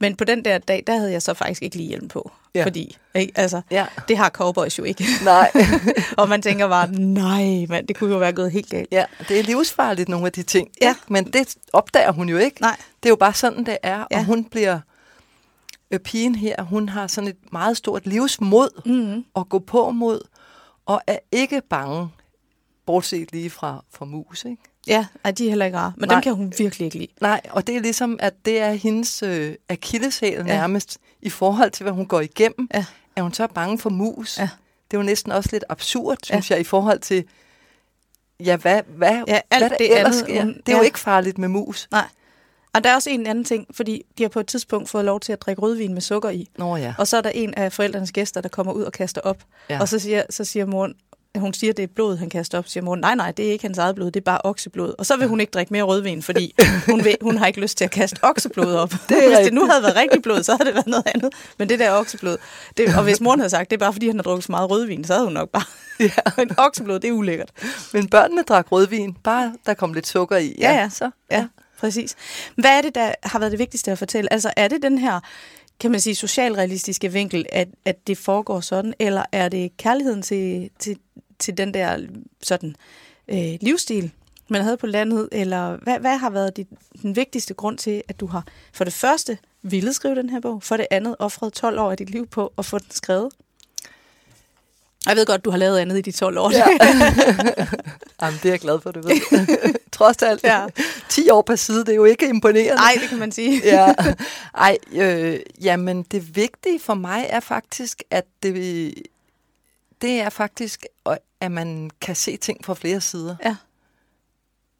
men 0.00 0.16
på 0.16 0.24
den 0.24 0.44
der 0.44 0.58
dag, 0.58 0.82
der 0.86 0.96
havde 0.98 1.12
jeg 1.12 1.22
så 1.22 1.34
faktisk 1.34 1.62
ikke 1.62 1.76
lige 1.76 1.88
hjelm 1.88 2.08
på. 2.08 2.32
Ja. 2.54 2.64
Fordi, 2.64 2.96
ikke? 3.14 3.32
Altså, 3.36 3.60
ja, 3.70 3.86
det 4.08 4.16
har 4.18 4.28
cowboys 4.30 4.78
jo 4.78 4.84
ikke. 4.84 5.04
nej. 5.24 5.50
og 6.18 6.28
man 6.28 6.42
tænker 6.42 6.68
bare, 6.68 6.92
nej, 6.92 7.66
mand, 7.68 7.86
det 7.86 7.96
kunne 7.96 8.12
jo 8.12 8.18
være 8.18 8.32
gået 8.32 8.50
helt 8.52 8.70
galt. 8.70 8.88
ja, 8.92 9.04
det 9.28 9.38
er 9.38 9.42
livsfarligt, 9.42 10.08
nogle 10.08 10.26
af 10.26 10.32
de 10.32 10.42
ting. 10.42 10.68
Ja. 10.82 10.88
ikke? 10.88 11.00
Men 11.08 11.32
det 11.32 11.54
opdager 11.72 12.12
hun 12.12 12.28
jo 12.28 12.36
ikke. 12.36 12.60
Nej. 12.60 12.76
Det 13.02 13.08
er 13.08 13.10
jo 13.10 13.16
bare 13.16 13.34
sådan, 13.34 13.66
det 13.66 13.78
er. 13.82 14.04
Ja. 14.10 14.18
Og 14.18 14.24
hun 14.24 14.44
bliver... 14.44 14.78
Øh, 15.90 15.98
pigen 16.00 16.34
her, 16.34 16.62
hun 16.62 16.88
har 16.88 17.06
sådan 17.06 17.28
et 17.28 17.36
meget 17.52 17.76
stort 17.76 18.06
livsmod 18.06 18.68
Mm-hmm. 18.86 19.24
at 19.36 19.48
gå 19.48 19.58
på 19.58 19.90
mod, 19.90 20.20
og 20.86 21.00
er 21.06 21.18
ikke 21.32 21.62
bange, 21.70 22.08
bortset 22.86 23.32
lige 23.32 23.50
fra, 23.50 23.84
fra 23.94 24.04
mus, 24.04 24.44
ikke? 24.44 24.62
Ja, 24.86 25.06
ej, 25.24 25.30
de 25.30 25.44
er 25.44 25.48
heller 25.48 25.66
ikke 25.66 25.78
rare. 25.78 25.92
Men 25.96 26.08
Nej. 26.08 26.14
dem 26.14 26.22
kan 26.22 26.34
hun 26.34 26.52
virkelig 26.58 26.84
ikke 26.84 26.98
lide. 26.98 27.12
Nej, 27.20 27.40
og 27.50 27.66
det 27.66 27.76
er 27.76 27.80
ligesom, 27.80 28.16
at 28.20 28.34
det 28.44 28.60
er 28.60 28.72
hendes 28.72 29.22
øh, 29.22 29.54
akilleshæl 29.68 30.32
Ja. 30.36 30.42
nærmest, 30.42 30.98
i 31.22 31.30
forhold 31.30 31.70
til, 31.70 31.82
hvad 31.84 31.92
hun 31.92 32.06
går 32.06 32.20
igennem. 32.20 32.68
Ja. 32.74 32.84
Er 33.16 33.22
hun 33.22 33.32
så 33.32 33.46
bange 33.46 33.78
for 33.78 33.90
mus? 33.90 34.38
Ja. 34.38 34.48
Det 34.90 34.96
er 34.96 35.00
jo 35.00 35.02
næsten 35.06 35.32
også 35.32 35.48
lidt 35.52 35.64
absurd, 35.68 36.18
Ja. 36.30 36.34
synes 36.34 36.50
jeg, 36.50 36.60
i 36.60 36.64
forhold 36.64 36.98
til, 37.00 37.24
ja, 38.40 38.56
hvad, 38.56 38.80
hvad, 38.96 39.22
Ja, 39.28 39.40
alt 39.50 39.62
hvad 39.62 39.70
der 39.70 39.76
det 39.76 39.98
ellers 39.98 40.06
andet, 40.22 40.28
sker. 40.28 40.42
hun- 40.42 40.54
det 40.66 40.68
er 40.68 40.72
jo 40.72 40.78
ja. 40.78 40.84
ikke 40.84 40.98
farligt 40.98 41.38
med 41.38 41.48
mus. 41.48 41.88
Nej. 41.90 42.04
Og 42.74 42.84
der 42.84 42.90
er 42.90 42.94
også 42.94 43.10
en 43.10 43.26
anden 43.26 43.44
ting, 43.44 43.66
fordi 43.70 44.02
de 44.18 44.22
har 44.22 44.28
på 44.28 44.40
et 44.40 44.46
tidspunkt 44.46 44.88
fået 44.88 45.04
lov 45.04 45.20
til 45.20 45.32
at 45.32 45.42
drikke 45.42 45.62
rødvin 45.62 45.94
med 45.94 46.00
sukker 46.02 46.30
i. 46.30 46.48
Nå 46.58 46.76
ja. 46.76 46.94
Og 46.98 47.08
så 47.08 47.16
er 47.16 47.20
der 47.20 47.30
en 47.30 47.54
af 47.54 47.72
forældrenes 47.72 48.12
gæster, 48.12 48.40
der 48.40 48.48
kommer 48.48 48.72
ud 48.72 48.82
og 48.82 48.92
kaster 48.92 49.20
op. 49.20 49.42
Ja. 49.70 49.74
Ja. 49.74 49.80
Og 49.80 49.88
så 49.88 49.98
siger, 49.98 50.22
så 50.30 50.44
siger 50.44 50.66
moren, 50.66 50.94
hun 51.38 51.54
siger, 51.54 51.72
det 51.72 51.82
er 51.82 51.86
blod, 51.86 52.16
han 52.16 52.30
kaster 52.30 52.58
op. 52.58 52.68
Siger 52.68 52.84
moren, 52.84 53.00
nej, 53.00 53.14
nej, 53.14 53.30
det 53.30 53.48
er 53.48 53.52
ikke 53.52 53.64
hans 53.64 53.78
eget 53.78 53.94
blod, 53.94 54.10
det 54.10 54.20
er 54.20 54.24
bare 54.24 54.40
okseblod. 54.44 54.94
Og 54.98 55.06
så 55.06 55.16
vil 55.16 55.28
hun 55.28 55.40
ikke 55.40 55.50
drikke 55.50 55.72
mere 55.72 55.82
rødvin, 55.82 56.22
fordi 56.22 56.54
hun, 56.90 57.04
vil, 57.04 57.16
hun 57.20 57.38
har 57.38 57.46
ikke 57.46 57.60
lyst 57.60 57.78
til 57.78 57.84
at 57.84 57.90
kaste 57.90 58.18
okseblod 58.22 58.74
op. 58.74 58.90
Det 59.08 59.26
hvis 59.26 59.38
det 59.44 59.52
nu 59.52 59.66
havde 59.66 59.82
været 59.82 59.96
rigtig 59.96 60.22
blod, 60.22 60.42
så 60.42 60.52
havde 60.52 60.64
det 60.64 60.74
været 60.74 60.86
noget 60.86 61.04
andet. 61.14 61.32
Men 61.58 61.68
det 61.68 61.78
der 61.78 61.90
okseblod, 61.90 62.36
det, 62.76 62.96
og 62.96 63.02
hvis 63.02 63.20
moren 63.20 63.40
havde 63.40 63.50
sagt, 63.50 63.70
det 63.70 63.76
er 63.76 63.78
bare 63.78 63.92
fordi, 63.92 64.06
han 64.06 64.16
har 64.16 64.22
drukket 64.22 64.44
så 64.44 64.52
meget 64.52 64.70
rødvin, 64.70 65.04
så 65.04 65.12
havde 65.12 65.26
hun 65.26 65.32
nok 65.32 65.50
bare, 65.50 65.64
ja. 66.00 66.10
men 66.44 66.50
okseblod, 66.58 67.00
det 67.00 67.08
er 67.08 67.12
ulækkert. 67.12 67.50
Men 67.92 68.08
børnene 68.08 68.42
drak 68.42 68.72
rødvin, 68.72 69.14
bare 69.24 69.54
der 69.66 69.74
kom 69.74 69.92
lidt 69.92 70.06
sukker 70.06 70.36
i. 70.36 70.56
Ja, 70.58 70.72
ja. 70.72 70.88
Så, 70.88 71.10
Ja, 71.30 71.46
præcis. 71.80 72.14
Hvad 72.56 72.70
er 72.70 72.80
det, 72.82 72.94
der 72.94 73.12
har 73.22 73.38
været 73.38 73.52
det 73.52 73.58
vigtigste 73.58 73.90
at 73.92 73.98
fortælle? 73.98 74.32
Altså, 74.32 74.52
er 74.56 74.68
det 74.68 74.82
den 74.82 74.98
her, 74.98 75.20
kan 75.82 75.90
man 75.90 76.00
sige, 76.00 76.14
socialrealistiske 76.14 77.12
vinkel, 77.12 77.46
at, 77.52 77.68
at 77.84 78.06
det 78.06 78.18
foregår 78.18 78.60
sådan, 78.60 78.94
eller 78.98 79.22
er 79.32 79.48
det 79.48 79.76
kærligheden 79.76 80.22
til, 80.22 80.70
til, 80.78 80.98
til 81.38 81.56
den 81.56 81.74
der 81.74 82.06
sådan 82.42 82.76
øh, 83.28 83.58
livsstil, 83.60 84.10
man 84.48 84.62
havde 84.62 84.76
på 84.76 84.86
landet, 84.86 85.28
eller 85.32 85.76
hvad, 85.76 85.98
hvad 85.98 86.16
har 86.16 86.30
været 86.30 86.56
dit, 86.56 86.66
den 87.02 87.16
vigtigste 87.16 87.54
grund 87.54 87.78
til, 87.78 88.02
at 88.08 88.20
du 88.20 88.26
har 88.26 88.46
for 88.72 88.84
det 88.84 88.92
første 88.92 89.38
ville 89.62 89.92
skrive 89.92 90.14
den 90.14 90.30
her 90.30 90.40
bog, 90.40 90.62
for 90.62 90.76
det 90.76 90.86
andet 90.90 91.16
offret 91.18 91.52
12 91.52 91.78
år 91.78 91.90
af 91.90 91.96
dit 91.96 92.10
liv 92.10 92.26
på 92.26 92.52
at 92.58 92.64
få 92.64 92.78
den 92.78 92.90
skrevet? 92.90 93.32
Jeg 95.06 95.16
ved 95.16 95.26
godt, 95.26 95.44
du 95.44 95.50
har 95.50 95.58
lavet 95.58 95.78
andet 95.78 95.98
i 95.98 96.00
de 96.00 96.12
12 96.12 96.38
år. 96.38 96.50
Ja. 96.52 96.66
Jamen, 98.22 98.38
det 98.42 98.44
er 98.48 98.52
jeg 98.52 98.60
glad 98.60 98.80
for, 98.80 98.90
du 98.90 99.00
ved. 99.02 99.74
Trods 99.92 100.22
alt. 100.22 100.44
Ja. 100.44 100.66
10 101.08 101.30
år 101.30 101.42
per 101.42 101.56
side, 101.56 101.78
det 101.80 101.88
er 101.88 101.94
jo 101.94 102.04
ikke 102.04 102.28
imponerende. 102.28 102.74
Nej, 102.74 102.92
det 103.00 103.08
kan 103.08 103.18
man 103.18 103.32
sige. 103.32 103.60
ja. 103.64 103.94
Ej, 104.54 104.78
øh, 104.92 105.40
jamen 105.62 106.02
det 106.02 106.36
vigtige 106.36 106.80
for 106.80 106.94
mig 106.94 107.26
er 107.28 107.40
faktisk, 107.40 108.02
at 108.10 108.24
det, 108.42 108.94
det 110.02 110.20
er 110.20 110.28
faktisk, 110.30 110.86
at 111.40 111.52
man 111.52 111.90
kan 112.00 112.16
se 112.16 112.36
ting 112.36 112.64
fra 112.64 112.74
flere 112.74 113.00
sider. 113.00 113.36
Ja. 113.44 113.56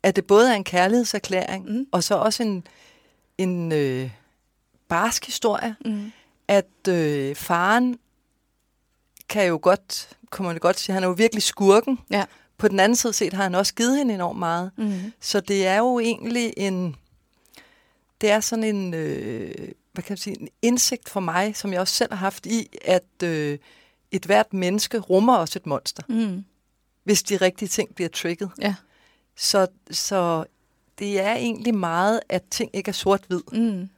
At 0.02 0.16
det 0.16 0.26
både 0.26 0.50
er 0.50 0.54
en 0.54 0.64
kærlighedserklæring, 0.64 1.70
Mm. 1.70 1.86
og 1.92 2.04
så 2.04 2.14
også 2.14 2.42
en, 2.42 2.66
en 3.38 3.72
øh, 3.72 4.10
barsk 4.88 5.26
historie, 5.26 5.76
Mm. 5.84 6.12
at 6.48 6.88
øh, 6.88 7.34
faren 7.36 7.98
kan 9.32 9.46
jo 9.48 9.58
godt, 9.62 10.08
kunne 10.30 10.48
man 10.48 10.58
godt 10.58 10.78
sige, 10.80 10.94
han 10.94 11.02
er 11.02 11.06
jo 11.08 11.12
virkelig 11.12 11.42
skurken. 11.42 11.98
Ja. 12.10 12.24
På 12.58 12.68
den 12.68 12.80
anden 12.80 12.96
side 12.96 13.12
set 13.12 13.32
har 13.32 13.42
han 13.42 13.54
også 13.54 13.74
givet 13.74 13.98
hende 13.98 14.14
enormt 14.14 14.38
meget. 14.38 14.70
Mm. 14.76 15.12
Så 15.20 15.40
det 15.40 15.66
er 15.66 15.78
jo 15.78 15.98
egentlig 15.98 16.52
en, 16.56 16.96
det 18.20 18.30
er 18.30 18.40
sådan 18.40 18.64
en, 18.64 18.94
øh, 18.94 19.54
hvad 19.92 20.02
kan 20.04 20.12
man 20.12 20.16
sige, 20.18 20.40
en 20.40 20.48
indsigt 20.62 21.08
for 21.08 21.20
mig, 21.20 21.56
som 21.56 21.72
jeg 21.72 21.80
også 21.80 21.94
selv 21.94 22.12
har 22.12 22.16
haft 22.18 22.46
i, 22.46 22.68
at 22.84 23.22
øh, 23.24 23.58
et 24.10 24.24
hvert 24.24 24.52
menneske 24.52 24.98
rummer 24.98 25.36
også 25.36 25.58
et 25.58 25.66
monster, 25.66 26.02
Mm. 26.08 26.44
hvis 27.04 27.22
de 27.22 27.36
rigtige 27.36 27.68
ting 27.68 27.94
bliver 27.94 28.08
trigget. 28.08 28.50
Ja. 28.60 28.74
Så, 29.36 29.66
så 29.90 30.44
det 30.98 31.20
er 31.20 31.34
egentlig 31.34 31.74
meget, 31.74 32.20
at 32.28 32.42
ting 32.50 32.70
ikke 32.76 32.88
er 32.88 32.92
sort-hvid. 32.92 33.40
Mm. 33.52 33.88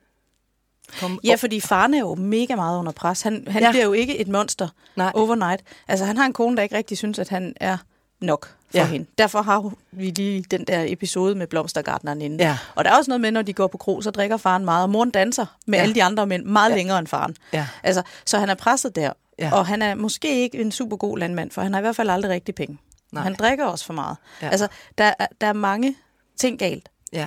Kom, 1.00 1.21
Ja, 1.25 1.35
fordi 1.35 1.61
faren 1.61 1.95
er 1.95 1.99
jo 1.99 2.14
mega 2.14 2.55
meget 2.57 2.79
under 2.79 2.93
pres. 2.93 3.23
Han, 3.23 3.45
han 3.49 3.62
Ja. 3.62 3.71
bliver 3.71 3.85
jo 3.85 3.93
ikke 3.93 4.19
et 4.19 4.29
monster 4.29 4.69
nej, 4.97 5.12
overnight. 5.14 5.62
Altså, 5.88 6.05
han 6.05 6.17
har 6.17 6.26
en 6.26 6.33
kone, 6.33 6.57
der 6.57 6.62
ikke 6.62 6.76
rigtig 6.76 6.99
synes, 6.99 7.19
at 7.19 7.29
han 7.29 7.55
er 7.61 7.76
nok 8.21 8.47
for 8.71 8.79
Ja. 8.79 8.87
hende. 8.87 9.07
Derfor 9.19 9.43
har 9.43 9.73
vi 9.93 10.11
lige 10.11 10.45
den 10.50 10.64
der 10.64 10.85
episode 10.88 11.35
med 11.35 11.47
blomstergardneren 11.47 12.23
inde. 12.23 12.45
Ja. 12.45 12.59
Og 12.75 12.85
der 12.85 12.91
er 12.91 12.97
også 12.97 13.11
noget 13.11 13.21
med, 13.21 13.31
når 13.31 13.43
de 13.43 13.53
går 13.53 13.67
på 13.67 13.79
kro, 13.79 14.00
så 14.00 14.11
drikker 14.11 14.37
faren 14.37 14.64
meget, 14.64 14.83
og 14.83 14.91
moren 14.91 15.11
danser 15.11 15.47
med 15.67 15.79
Ja. 15.79 15.83
alle 15.83 15.95
de 15.95 16.03
andre 16.03 16.26
mænd 16.26 16.45
meget 16.45 16.71
Ja. 16.71 16.76
længere 16.76 16.99
end 16.99 17.07
faren. 17.07 17.37
ja, 17.53 17.67
Altså, 17.83 18.03
så 18.25 18.38
han 18.38 18.50
er 18.50 18.55
presset 18.55 18.97
der. 18.97 19.12
Ja. 19.38 19.50
Og 19.55 19.67
han 19.67 19.83
er 19.83 19.95
måske 19.95 20.43
ikke 20.43 20.59
en 20.61 20.73
super 20.73 20.97
god 20.97 21.19
landmand, 21.19 21.50
for 21.50 21.62
han 21.62 21.73
har 21.73 21.81
i 21.81 21.83
hvert 21.83 21.97
fald 21.97 22.11
aldrig 22.11 22.31
rigtig 22.33 22.55
penge. 22.55 22.79
Nej. 23.12 23.23
Han 23.23 23.35
drikker 23.35 23.64
også 23.64 23.85
for 23.85 23.93
meget. 23.93 24.17
Ja. 24.43 24.49
Altså, 24.49 24.69
der, 24.99 25.12
er- 25.19 25.26
der 25.41 25.47
er 25.47 25.53
mange 25.53 25.95
ting 26.37 26.59
galt. 26.59 26.88
ja. 27.12 27.26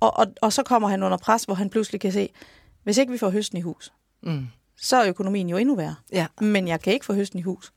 Og, 0.00 0.16
og, 0.18 0.26
og 0.42 0.52
så 0.52 0.62
kommer 0.62 0.88
han 0.88 1.02
under 1.02 1.16
pres, 1.16 1.44
hvor 1.44 1.54
han 1.54 1.70
pludselig 1.70 2.00
kan 2.00 2.12
se, 2.12 2.28
hvis 2.82 2.98
ikke 2.98 3.12
vi 3.12 3.18
får 3.18 3.30
høsten 3.30 3.58
i 3.58 3.60
hus, 3.60 3.92
Mm. 4.22 4.46
så 4.76 4.96
er 4.96 5.08
økonomien 5.08 5.48
jo 5.48 5.56
endnu 5.56 5.74
værre. 5.76 5.94
ja, 6.12 6.26
Men 6.40 6.68
jeg 6.68 6.80
kan 6.80 6.92
ikke 6.92 7.06
få 7.06 7.14
høsten 7.14 7.38
i 7.38 7.42
hus, 7.42 7.72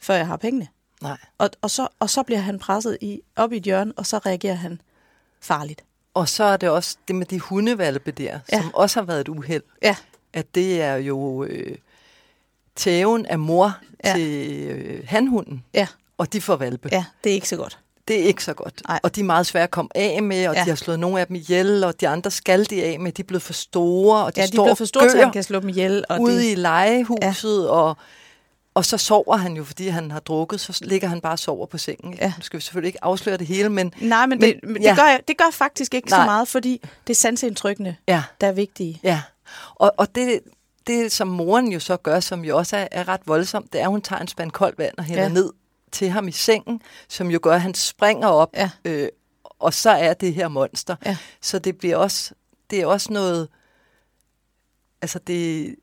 før 0.00 0.14
jeg 0.14 0.26
har 0.26 0.36
pengene. 0.36 0.68
nej. 1.02 1.16
Og, 1.38 1.50
og, 1.60 1.70
så, 1.70 1.88
og 1.98 2.10
så 2.10 2.22
bliver 2.22 2.40
han 2.40 2.58
presset 2.58 2.98
i, 3.00 3.20
op 3.36 3.52
i 3.52 3.56
et 3.56 3.62
hjørne, 3.62 3.92
og 3.96 4.06
så 4.06 4.18
reagerer 4.18 4.54
han 4.54 4.80
farligt. 5.40 5.84
Og 6.14 6.28
så 6.28 6.44
er 6.44 6.56
det 6.56 6.68
også 6.68 6.96
det 7.08 7.16
med 7.16 7.26
de 7.26 7.40
hundevalpe 7.40 8.10
der, 8.10 8.40
ja. 8.52 8.60
Som 8.60 8.74
også 8.74 9.00
har 9.00 9.06
været 9.06 9.20
et 9.20 9.28
uheld. 9.28 9.62
Ja, 9.82 9.96
At 10.32 10.54
det 10.54 10.82
er 10.82 10.94
jo 10.96 11.44
øh, 11.44 11.76
tæven 12.76 13.26
af 13.26 13.38
mor. 13.38 13.78
Ja. 14.04 14.14
til 14.14 14.60
øh, 14.70 15.04
hanhunden, 15.08 15.64
ja, 15.74 15.88
og 16.18 16.32
de 16.32 16.40
får 16.40 16.56
valpe. 16.56 16.88
ja, 16.92 17.04
det 17.24 17.30
er 17.30 17.34
ikke 17.34 17.48
så 17.48 17.56
godt. 17.56 17.78
Det 18.08 18.20
er 18.20 18.24
ikke 18.24 18.44
så 18.44 18.54
godt. 18.54 18.82
Nej. 18.88 19.00
Og 19.02 19.14
de 19.16 19.20
er 19.20 19.24
meget 19.24 19.46
svære 19.46 19.64
at 19.64 19.70
komme 19.70 19.88
af 19.94 20.22
med, 20.22 20.46
og 20.48 20.54
ja. 20.54 20.64
De 20.64 20.68
har 20.68 20.74
slået 20.76 21.00
nogle 21.00 21.20
af 21.20 21.26
dem 21.26 21.36
ihjel, 21.36 21.84
og 21.84 22.00
de 22.00 22.08
andre 22.08 22.30
skal 22.30 22.70
de 22.70 22.84
af 22.84 23.00
med. 23.00 23.12
De 23.12 23.22
er 23.22 23.26
blevet 23.26 23.42
for 23.42 23.52
store, 23.52 24.24
og 24.24 24.36
de 24.36 24.40
Ja, 24.40 24.46
de 24.46 24.52
står 24.52 24.68
er 24.68 24.74
for 24.74 24.84
store 24.84 25.08
til, 25.10 25.20
han 25.20 25.32
kan 25.32 25.42
slå 25.42 25.60
dem 25.60 25.68
ihjel. 25.68 26.04
Og 26.08 26.20
ude 26.20 26.36
det, 26.38 26.52
i 26.52 26.54
legehuset, 26.54 27.62
ja. 27.64 27.70
og, 27.70 27.96
og 28.74 28.84
så 28.84 28.96
sover 28.98 29.36
han 29.36 29.52
jo, 29.56 29.64
fordi 29.64 29.88
han 29.88 30.10
har 30.10 30.20
drukket, 30.20 30.60
så 30.60 30.78
ligger 30.82 31.08
han 31.08 31.20
bare 31.20 31.32
og 31.32 31.38
sover 31.38 31.66
på 31.66 31.78
sengen. 31.78 32.14
Ja. 32.14 32.32
Nu 32.38 32.42
skal 32.42 32.56
vi 32.58 32.62
selvfølgelig 32.62 32.88
ikke 32.88 33.04
afsløre 33.04 33.36
det 33.36 33.46
hele, 33.46 33.68
men 33.68 33.92
nej, 34.00 34.26
men, 34.26 34.38
men- 34.38 34.48
det, 34.54 34.60
men 34.70 34.82
ja. 34.82 34.88
det, 34.90 34.98
gør, 34.98 35.16
det 35.28 35.36
gør 35.36 35.50
faktisk 35.52 35.94
ikke 35.94 36.08
Nej. 36.10 36.20
så 36.20 36.24
meget, 36.24 36.48
fordi 36.48 36.80
det 37.06 37.12
er 37.12 37.18
sanseindtrykkene, 37.18 37.96
ja, 38.08 38.22
der 38.40 38.46
er 38.46 38.52
vigtige. 38.52 39.00
ja. 39.02 39.22
Og, 39.74 39.92
og 39.96 40.14
det, 40.14 40.40
det, 40.86 41.12
som 41.12 41.28
moren 41.28 41.72
jo 41.72 41.80
så 41.80 41.96
gør, 41.96 42.20
som 42.20 42.44
jo 42.44 42.56
også 42.58 42.76
er, 42.76 42.88
er 42.90 43.08
ret 43.08 43.20
voldsomt, 43.26 43.72
det 43.72 43.80
er, 43.80 43.84
at 43.84 43.90
hun 43.90 44.02
tager 44.02 44.20
en 44.22 44.28
spand 44.28 44.50
koldt 44.50 44.78
vand 44.78 44.94
og 44.98 45.04
hælder. 45.04 45.22
Ja. 45.22 45.28
ned 45.28 45.50
til 45.92 46.08
ham 46.10 46.28
i 46.28 46.32
sengen, 46.32 46.82
som 47.08 47.30
jo 47.30 47.38
gør, 47.42 47.54
at 47.54 47.60
han 47.60 47.74
springer 47.74 48.28
op, 48.28 48.50
Ja. 48.54 48.70
øh, 48.84 49.08
og 49.58 49.74
så 49.74 49.90
er 49.90 50.14
det 50.14 50.34
her 50.34 50.48
monster. 50.48 50.96
Ja. 51.04 51.16
Så 51.40 51.58
det 51.58 51.78
bliver 51.78 51.96
også, 51.96 52.34
det 52.70 52.80
er 52.80 52.86
også 52.86 53.12
noget, 53.12 53.48
altså 55.02 55.18
det 55.18 55.66
er 55.66 55.74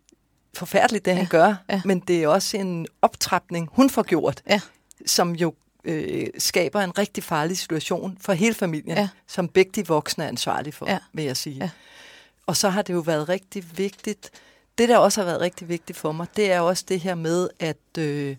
forfærdeligt, 0.53 1.05
det 1.05 1.11
ja. 1.11 1.17
han 1.17 1.25
gør, 1.27 1.55
Ja. 1.69 1.81
men 1.85 1.99
det 1.99 2.23
er 2.23 2.27
også 2.27 2.57
en 2.57 2.87
optrapning, 3.01 3.69
hun 3.71 3.89
får 3.89 4.03
gjort, 4.03 4.41
Ja. 4.49 4.61
som 5.05 5.35
jo 5.35 5.53
øh, 5.83 6.27
skaber 6.37 6.81
en 6.81 6.97
rigtig 6.97 7.23
farlig 7.23 7.57
situation 7.57 8.17
for 8.21 8.33
hele 8.33 8.53
familien, 8.53 8.97
Ja. 8.97 9.09
som 9.27 9.47
begge 9.49 9.71
de 9.71 9.87
voksne 9.87 10.23
er 10.23 10.27
ansvarlige 10.27 10.73
for, 10.73 10.89
Ja. 10.89 10.99
vil 11.13 11.25
jeg 11.25 11.37
sige. 11.37 11.55
Ja. 11.57 11.69
Og 12.45 12.57
så 12.57 12.69
har 12.69 12.81
det 12.81 12.93
jo 12.93 12.99
været 12.99 13.29
rigtig 13.29 13.77
vigtigt, 13.77 14.29
det 14.77 14.89
der 14.89 14.97
også 14.97 15.21
har 15.21 15.25
været 15.25 15.41
rigtig 15.41 15.69
vigtigt 15.69 15.97
for 15.97 16.11
mig, 16.11 16.27
det 16.35 16.51
er 16.51 16.59
også 16.59 16.85
det 16.87 16.99
her 16.99 17.15
med, 17.15 17.49
at 17.59 17.97
øh, 17.97 18.35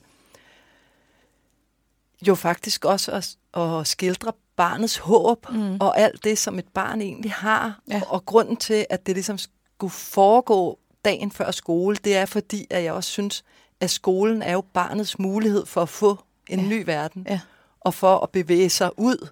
jo 2.26 2.34
faktisk 2.34 2.84
også 2.84 3.12
at, 3.12 3.36
at 3.62 3.86
skildre 3.86 4.32
barnets 4.56 4.96
håb, 4.98 5.46
mm. 5.50 5.76
og 5.80 5.98
alt 5.98 6.24
det, 6.24 6.38
som 6.38 6.58
et 6.58 6.68
barn 6.74 7.00
egentlig 7.00 7.32
har. 7.32 7.80
Ja. 7.90 8.02
Og 8.08 8.26
grunden 8.26 8.56
til, 8.56 8.86
at 8.90 9.06
det 9.06 9.14
ligesom 9.14 9.38
skulle 9.38 9.90
foregå 9.90 10.78
dagen 11.04 11.30
før 11.30 11.50
skole, 11.50 11.96
det 12.04 12.16
er 12.16 12.26
fordi, 12.26 12.66
at 12.70 12.84
jeg 12.84 12.92
også 12.92 13.10
synes, 13.10 13.44
at 13.80 13.90
skolen 13.90 14.42
er 14.42 14.52
jo 14.52 14.60
barnets 14.60 15.18
mulighed 15.18 15.66
for 15.66 15.82
at 15.82 15.88
få 15.88 16.18
en 16.48 16.60
Ja. 16.60 16.66
ny 16.66 16.82
verden, 16.86 17.26
Ja. 17.28 17.40
og 17.80 17.94
for 17.94 18.18
at 18.18 18.30
bevæge 18.30 18.70
sig 18.70 18.90
ud. 18.98 19.28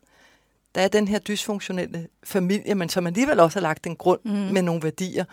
Der 0.74 0.80
er 0.80 0.88
den 0.88 1.08
her 1.08 1.18
dysfunktionelle 1.18 2.08
familie, 2.24 2.74
men 2.74 2.88
som 2.88 3.06
alligevel 3.06 3.40
også 3.40 3.58
har 3.58 3.62
lagt 3.62 3.86
en 3.86 3.96
grund 3.96 4.20
mm. 4.24 4.30
med 4.32 4.62
nogle 4.62 4.82
værdier. 4.82 5.24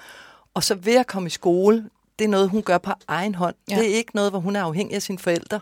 Og 0.53 0.63
så 0.63 0.75
ved 0.75 0.95
at 0.95 1.07
komme 1.07 1.27
i 1.27 1.29
skole, 1.29 1.89
det 2.19 2.25
er 2.25 2.29
noget, 2.29 2.49
hun 2.49 2.61
gør 2.61 2.77
på 2.77 2.91
egen 3.07 3.35
hånd. 3.35 3.55
Ja. 3.69 3.75
Det 3.75 3.91
er 3.91 3.95
ikke 3.95 4.15
noget, 4.15 4.31
hvor 4.31 4.39
hun 4.39 4.55
er 4.55 4.63
afhængig 4.63 4.95
af 4.95 5.01
sine 5.01 5.19
forældre. 5.19 5.59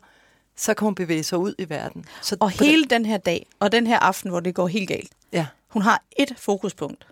Så 0.61 0.73
kan 0.73 0.85
hun 0.85 0.95
bevæge 0.95 1.23
sig 1.23 1.37
ud 1.37 1.53
i 1.57 1.69
verden. 1.69 2.05
Så 2.21 2.37
Og 2.39 2.49
hele 2.49 2.85
den 2.85 3.05
her 3.05 3.17
dag, 3.17 3.45
og 3.59 3.71
den 3.71 3.87
her 3.87 3.99
aften, 3.99 4.29
hvor 4.29 4.39
det 4.39 4.55
går 4.55 4.67
helt 4.67 4.87
galt, 4.87 5.11
ja, 5.33 5.45
hun 5.67 5.81
har 5.81 6.03
et 6.17 6.33
fokuspunkt. 6.37 7.07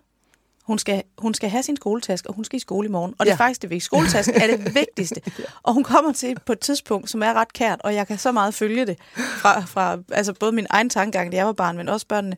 Hun 0.62 0.78
skal, 0.78 1.02
hun 1.18 1.34
skal 1.34 1.50
have 1.50 1.62
sin 1.62 1.76
skoletaske, 1.76 2.28
og 2.28 2.34
hun 2.34 2.44
skal 2.44 2.56
i 2.56 2.60
skole 2.60 2.88
i 2.88 2.90
morgen. 2.90 3.14
Og 3.18 3.26
det 3.26 3.32
er 3.32 3.36
faktisk 3.36 3.62
det 3.62 3.70
vigtigste. 3.70 3.86
Skoletasken 3.86 4.34
er 4.34 4.46
det 4.46 4.74
vigtigste. 4.80 5.20
Og 5.62 5.74
hun 5.74 5.84
kommer 5.84 6.12
til 6.12 6.36
på 6.46 6.52
et 6.52 6.60
tidspunkt, 6.60 7.10
som 7.10 7.22
er 7.22 7.32
ret 7.34 7.52
kært, 7.52 7.80
og 7.84 7.94
jeg 7.94 8.06
kan 8.06 8.18
så 8.18 8.32
meget 8.32 8.54
følge 8.54 8.86
det 8.86 8.96
fra, 9.16 9.60
fra 9.60 9.98
altså 10.12 10.32
både 10.32 10.52
min 10.52 10.66
egen 10.70 10.90
tankegang, 10.90 11.32
da 11.32 11.36
jeg 11.36 11.46
var 11.46 11.52
barn, 11.52 11.76
men 11.76 11.88
også 11.88 12.06
børnene 12.06 12.36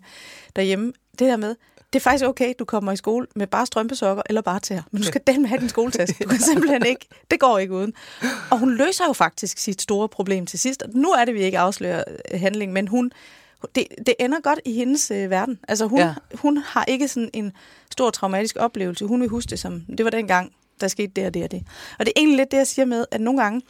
derhjemme. 0.56 0.92
Det 1.18 1.28
der 1.28 1.36
med, 1.36 1.56
det 1.92 1.98
er 1.98 2.00
faktisk 2.00 2.24
okay, 2.24 2.54
du 2.58 2.64
kommer 2.64 2.92
i 2.92 2.96
skole 2.96 3.26
med 3.34 3.46
bare 3.46 3.66
strømpesokker 3.66 4.22
eller 4.28 4.42
bare 4.42 4.60
tæer, 4.60 4.82
men 4.90 5.02
du 5.02 5.06
skal 5.06 5.20
den 5.26 5.46
have 5.46 5.60
din 5.60 5.68
skoletaske. 5.68 6.24
Du 6.24 6.28
kan 6.28 6.40
simpelthen 6.52 6.86
ikke, 6.86 7.06
det 7.30 7.40
går 7.40 7.58
ikke 7.58 7.74
uden. 7.74 7.94
Og 8.50 8.58
hun 8.58 8.74
løser 8.74 9.04
jo 9.06 9.12
faktisk 9.12 9.58
sit 9.58 9.82
store 9.82 10.08
problem 10.08 10.46
til 10.46 10.58
sidst. 10.58 10.82
Nu 10.94 11.10
er 11.10 11.24
det, 11.24 11.34
vi 11.34 11.40
ikke 11.40 11.58
afslører 11.58 12.04
øh, 12.32 12.40
handling, 12.40 12.72
men 12.72 12.88
hun, 12.88 13.12
det, 13.74 13.86
det 14.06 14.14
ender 14.20 14.40
godt 14.40 14.60
i 14.64 14.72
hendes 14.72 15.10
øh, 15.10 15.30
verden. 15.30 15.58
Altså 15.68 15.86
hun. 15.86 15.98
Ja. 15.98 16.14
hun 16.34 16.56
har 16.56 16.84
ikke 16.84 17.08
sådan 17.08 17.30
en 17.32 17.52
stor 17.90 18.10
traumatisk 18.10 18.56
oplevelse. 18.60 19.04
Hun 19.04 19.20
vil 19.20 19.28
huske 19.28 19.50
det 19.50 19.58
som, 19.58 19.80
det 19.98 20.04
var 20.04 20.10
dengang, 20.10 20.52
der 20.80 20.88
skete 20.88 21.12
det 21.16 21.26
og 21.26 21.34
det 21.34 21.44
og 21.44 21.50
det. 21.50 21.64
Og 21.98 22.06
det 22.06 22.12
er 22.16 22.20
egentlig 22.20 22.36
lidt 22.36 22.50
det, 22.50 22.56
jeg 22.56 22.66
siger 22.66 22.86
med, 22.86 23.04
at 23.10 23.20
nogle 23.20 23.42
gange, 23.42 23.62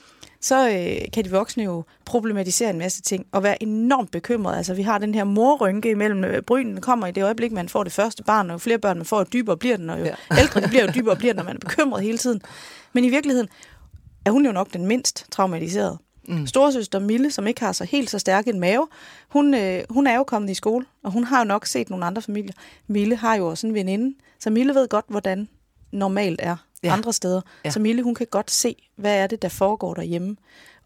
så 0.42 0.68
øh, 0.68 0.96
kan 1.12 1.24
de 1.24 1.30
voksne 1.30 1.64
jo 1.64 1.84
problematisere 2.04 2.70
en 2.70 2.78
masse 2.78 3.02
ting 3.02 3.26
og 3.32 3.42
være 3.42 3.62
enormt 3.62 4.10
bekymrede. 4.10 4.56
Altså 4.56 4.74
vi 4.74 4.82
har 4.82 4.98
den 4.98 5.14
her 5.14 5.24
morrynke 5.24 5.90
imellem 5.90 6.24
øh, 6.24 6.42
brynene 6.42 6.80
kommer 6.80 7.06
i 7.06 7.10
det 7.10 7.24
øjeblik, 7.24 7.52
man 7.52 7.68
får 7.68 7.84
det 7.84 7.92
første 7.92 8.22
barn, 8.22 8.50
og 8.50 8.52
jo 8.52 8.58
flere 8.58 8.78
børn 8.78 8.96
man 8.96 9.06
får, 9.06 9.18
jo 9.18 9.26
dybere 9.32 9.56
bliver 9.56 9.76
den, 9.76 9.90
og 9.90 10.00
jo 10.00 10.04
ja. 10.04 10.14
Ældre 10.40 10.60
det 10.60 10.68
bliver, 10.68 10.84
jo 10.84 10.92
dybere 10.94 11.16
bliver 11.16 11.32
den, 11.32 11.36
når 11.38 11.44
man 11.44 11.56
er 11.56 11.60
bekymret 11.60 12.02
hele 12.02 12.18
tiden. 12.18 12.40
Men 12.92 13.04
i 13.04 13.08
virkeligheden 13.08 13.48
er 14.24 14.30
hun 14.30 14.46
jo 14.46 14.52
nok 14.52 14.72
den 14.72 14.86
mindst 14.86 15.26
traumatiserede. 15.30 15.98
Mm. 16.28 16.46
Storesøster 16.46 16.98
Mille, 16.98 17.30
som 17.30 17.46
ikke 17.46 17.60
har 17.60 17.72
så 17.72 17.84
helt 17.84 18.10
så 18.10 18.18
stærk 18.18 18.48
en 18.48 18.60
mave, 18.60 18.88
hun, 19.28 19.54
øh, 19.54 19.84
hun 19.90 20.06
er 20.06 20.16
jo 20.16 20.24
kommet 20.24 20.50
i 20.50 20.54
skole, 20.54 20.86
og 21.02 21.12
hun 21.12 21.24
har 21.24 21.38
jo 21.38 21.44
nok 21.44 21.66
set 21.66 21.90
nogle 21.90 22.04
andre 22.04 22.22
familier. 22.22 22.52
Mille 22.86 23.16
har 23.16 23.34
jo 23.34 23.46
også 23.46 23.66
en 23.66 23.74
veninde, 23.74 24.14
så 24.40 24.50
Mille 24.50 24.74
ved 24.74 24.88
godt, 24.88 25.04
hvordan 25.08 25.48
normalt 25.92 26.40
er 26.42 26.56
ja. 26.82 26.92
Andre 26.92 27.12
steder. 27.12 27.40
Ja. 27.64 27.70
Så 27.70 27.80
Mille, 27.80 28.02
hun 28.02 28.14
kan 28.14 28.26
godt 28.30 28.50
se, 28.50 28.76
hvad 28.96 29.16
er 29.18 29.26
det, 29.26 29.42
der 29.42 29.48
foregår 29.48 29.94
derhjemme. 29.94 30.36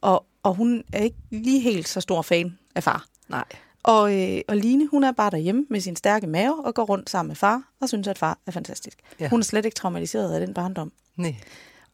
Og, 0.00 0.26
og 0.42 0.54
hun 0.54 0.84
er 0.92 1.02
ikke 1.02 1.16
lige 1.30 1.60
helt 1.60 1.88
så 1.88 2.00
stor 2.00 2.22
fan 2.22 2.58
af 2.74 2.82
far. 2.84 3.04
nej. 3.28 3.44
Og, 3.82 4.20
øh, 4.22 4.40
og 4.48 4.56
Line, 4.56 4.86
hun 4.88 5.04
er 5.04 5.12
bare 5.12 5.30
derhjemme 5.30 5.66
med 5.70 5.80
sin 5.80 5.96
stærke 5.96 6.26
mave 6.26 6.64
og 6.66 6.74
går 6.74 6.84
rundt 6.84 7.10
sammen 7.10 7.28
med 7.28 7.36
far 7.36 7.62
og 7.80 7.88
synes, 7.88 8.08
at 8.08 8.18
far 8.18 8.38
er 8.46 8.50
fantastisk. 8.52 8.98
Ja. 9.20 9.28
Hun 9.28 9.40
er 9.40 9.44
slet 9.44 9.64
ikke 9.64 9.74
traumatiseret 9.74 10.32
af 10.34 10.46
den 10.46 10.54
barndom. 10.54 10.92
nej. 11.16 11.34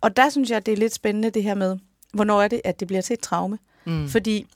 Og 0.01 0.17
der 0.17 0.31
synes 0.31 0.51
jeg, 0.51 0.67
det 0.67 0.73
er 0.73 0.77
lidt 0.77 0.95
spændende 0.95 1.31
det 1.31 1.43
her 1.43 1.55
med, 1.55 1.79
hvornår 2.15 2.43
er 2.43 2.49
det, 2.49 2.61
at 2.65 2.81
det 2.81 2.89
bliver 2.89 3.01
til 3.03 3.15
et 3.15 3.21
traume. 3.21 3.59
Mm. 3.85 4.09
Fordi 4.09 4.47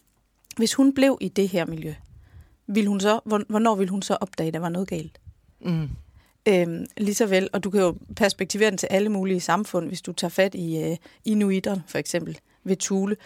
hvis 0.57 0.75
hun 0.75 0.95
blev 0.95 1.19
i 1.21 1.29
det 1.29 1.49
her 1.49 1.65
miljø, 1.67 1.95
vil 2.67 2.87
hun 2.87 3.01
så, 3.01 3.21
hvor- 3.25 3.45
hvornår 3.49 3.75
vil 3.75 3.89
hun 3.89 4.03
så 4.03 4.15
opdage, 4.21 4.49
at 4.49 4.55
der 4.55 4.61
var 4.61 4.69
noget 4.69 4.89
galt? 4.89 5.21
Mm. 5.61 5.89
Øhm, 6.49 6.87
lige 6.97 7.15
så 7.15 7.27
vel, 7.27 7.49
og 7.53 7.65
du 7.65 7.71
kan 7.71 7.81
jo 7.81 7.97
perspektivere 8.17 8.71
den 8.71 8.79
til 8.79 8.87
alle 8.87 9.09
mulige 9.09 9.41
samfund, 9.41 9.89
hvis 9.89 10.03
du 10.03 10.13
tager 10.13 10.29
fat 10.29 10.55
i 10.55 10.83
øh, 10.83 10.97
inuiterne 11.25 11.83
for 11.87 11.99
eksempel 11.99 12.39
ved 12.65 12.77
Thule. 12.77 13.17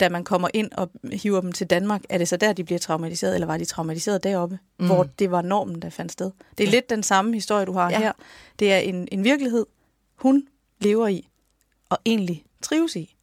Da 0.00 0.08
man 0.08 0.24
kommer 0.24 0.48
ind 0.54 0.72
og 0.72 0.90
hiver 1.12 1.40
dem 1.40 1.52
til 1.52 1.66
Danmark, 1.66 2.02
er 2.08 2.18
det 2.18 2.28
så 2.28 2.36
der, 2.36 2.52
de 2.52 2.64
bliver 2.64 2.78
traumatiseret, 2.78 3.34
eller 3.34 3.46
var 3.46 3.56
de 3.56 3.64
traumatiseret 3.64 4.24
deroppe, 4.24 4.58
mm. 4.78 4.86
hvor 4.86 5.02
det 5.02 5.30
var 5.30 5.42
normen, 5.42 5.82
der 5.82 5.90
fandt 5.90 6.12
sted? 6.12 6.30
Det 6.58 6.64
er 6.64 6.68
ja. 6.68 6.74
lidt 6.74 6.90
den 6.90 7.02
samme 7.02 7.34
historie, 7.34 7.64
du 7.64 7.72
har 7.72 7.90
ja. 7.90 7.98
Her. 7.98 8.12
Det 8.58 8.72
er 8.72 8.78
en, 8.78 9.08
en 9.12 9.24
virkelighed, 9.24 9.66
hun 10.14 10.46
lever 10.80 11.08
i, 11.08 11.28
og 11.88 11.98
egentlig 12.06 12.44
trives 12.62 12.96
i. 12.96 13.14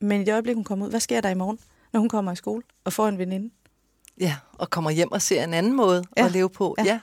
Men 0.00 0.20
i 0.20 0.24
det 0.24 0.32
øjeblik, 0.32 0.54
hun 0.54 0.64
kommer 0.64 0.86
ud, 0.86 0.90
hvad 0.90 1.00
sker 1.00 1.20
der 1.20 1.28
i 1.28 1.34
morgen, 1.34 1.58
når 1.92 2.00
hun 2.00 2.08
kommer 2.08 2.32
i 2.32 2.36
skole 2.36 2.62
og 2.84 2.92
får 2.92 3.08
en 3.08 3.18
veninde? 3.18 3.50
Ja, 4.20 4.36
og 4.52 4.70
kommer 4.70 4.90
hjem 4.90 5.12
og 5.12 5.22
ser 5.22 5.44
en 5.44 5.54
anden 5.54 5.72
måde 5.72 6.04
ja. 6.16 6.26
at 6.26 6.32
leve 6.32 6.50
på. 6.50 6.74
Ja. 6.78 6.84
Ja. 6.84 7.00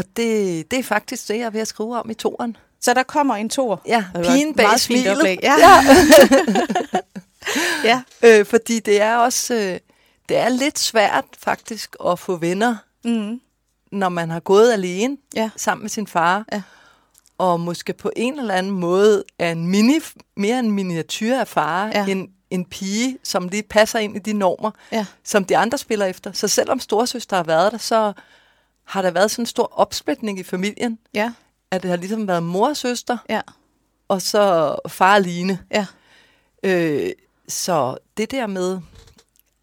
Ja. 0.00 0.04
Og 0.08 0.16
det, 0.16 0.70
det 0.70 0.78
er 0.78 0.82
faktisk 0.82 1.28
det, 1.28 1.38
jeg 1.38 1.44
er 1.44 1.50
ved 1.50 1.60
at 1.60 1.68
skrive 1.68 1.98
om 1.98 2.10
i 2.10 2.14
toren. 2.14 2.56
Så 2.80 2.94
der 2.94 3.02
kommer 3.02 3.34
en 3.36 3.48
tor. 3.48 3.82
Ja, 3.86 4.04
pigen 4.22 4.54
bag 4.54 4.80
smilet. 4.80 5.16
oplæg. 5.16 5.38
Ja. 5.42 5.54
ja. 7.84 8.02
Øh, 8.24 8.46
fordi 8.46 8.78
det 8.78 9.00
er 9.00 9.16
også 9.16 9.54
øh, 9.54 9.78
det 10.28 10.36
er 10.38 10.48
lidt 10.48 10.78
svært 10.78 11.24
faktisk 11.38 11.96
at 12.06 12.18
få 12.18 12.36
venner, 12.36 12.76
Mm. 13.04 13.40
når 13.92 14.08
man 14.08 14.30
har 14.30 14.40
gået 14.40 14.72
alene 14.72 15.16
Ja. 15.36 15.50
sammen 15.56 15.82
med 15.84 15.90
sin 15.90 16.06
far. 16.06 16.44
Ja. 16.52 16.62
Og 17.38 17.60
måske 17.60 17.92
på 17.92 18.10
en 18.16 18.38
eller 18.38 18.54
anden 18.54 18.72
måde 18.72 19.24
er 19.38 19.52
en 19.52 19.66
mini, 19.66 19.98
mere 20.36 20.58
en 20.58 20.70
miniatyr 20.70 21.36
af 21.36 21.48
far, 21.48 21.86
Ja. 21.86 21.98
ja. 22.00 22.06
end 22.06 22.28
en 22.50 22.64
pige, 22.64 23.18
som 23.24 23.48
lige 23.48 23.62
passer 23.62 23.98
ind 23.98 24.16
i 24.16 24.18
de 24.18 24.32
normer, 24.32 24.70
Ja. 24.92 25.06
som 25.24 25.44
de 25.44 25.56
andre 25.56 25.78
spiller 25.78 26.06
efter. 26.06 26.32
Så 26.32 26.48
selvom 26.48 26.80
storsøster 26.80 27.36
har 27.36 27.44
været 27.44 27.72
der, 27.72 27.78
så 27.78 28.12
har 28.90 29.02
der 29.02 29.10
været 29.10 29.30
sådan 29.30 29.42
en 29.42 29.46
stor 29.46 29.72
opsplitning 29.72 30.38
i 30.38 30.42
familien, 30.42 30.98
Ja. 31.14 31.32
at 31.70 31.82
det 31.82 31.90
har 31.90 31.96
ligesom 31.96 32.28
været 32.28 32.42
mor 32.42 32.68
og 32.68 32.76
søster, 32.76 33.18
Ja. 33.28 33.40
og 34.08 34.22
så 34.22 34.76
far 34.88 35.14
og 35.14 35.20
Line. 35.20 35.58
Ja. 35.70 35.86
Øh, 36.62 37.10
så 37.48 37.96
det 38.16 38.30
der 38.30 38.46
med 38.46 38.80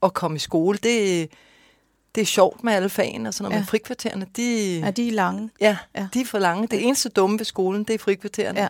at 0.04 0.14
komme 0.14 0.36
i 0.36 0.40
skole, 0.40 0.78
det, 0.84 1.30
det 2.16 2.22
er 2.22 2.26
sjovt 2.26 2.64
med 2.64 2.74
alle 2.74 2.90
fagene 2.90 3.30
og 3.30 3.34
sådan 3.34 3.44
noget, 3.44 3.54
Ja. 3.54 3.58
ja. 3.58 3.62
men 3.62 3.68
frikvartererne, 3.68 4.26
de, 4.36 4.80
Er 4.82 4.92
de 4.92 5.10
lange? 5.12 5.50
ja, 5.62 5.78
Ja. 5.96 6.02
ja. 6.02 6.08
de 6.14 6.22
er 6.22 6.26
for 6.26 6.40
lange. 6.40 6.68
Det 6.68 6.84
eneste 6.86 7.10
dumme 7.10 7.40
ved 7.40 7.46
skolen, 7.46 7.84
det 7.84 7.94
er 7.94 8.00
frikvartererne. 8.00 8.62
Ja. 8.62 8.68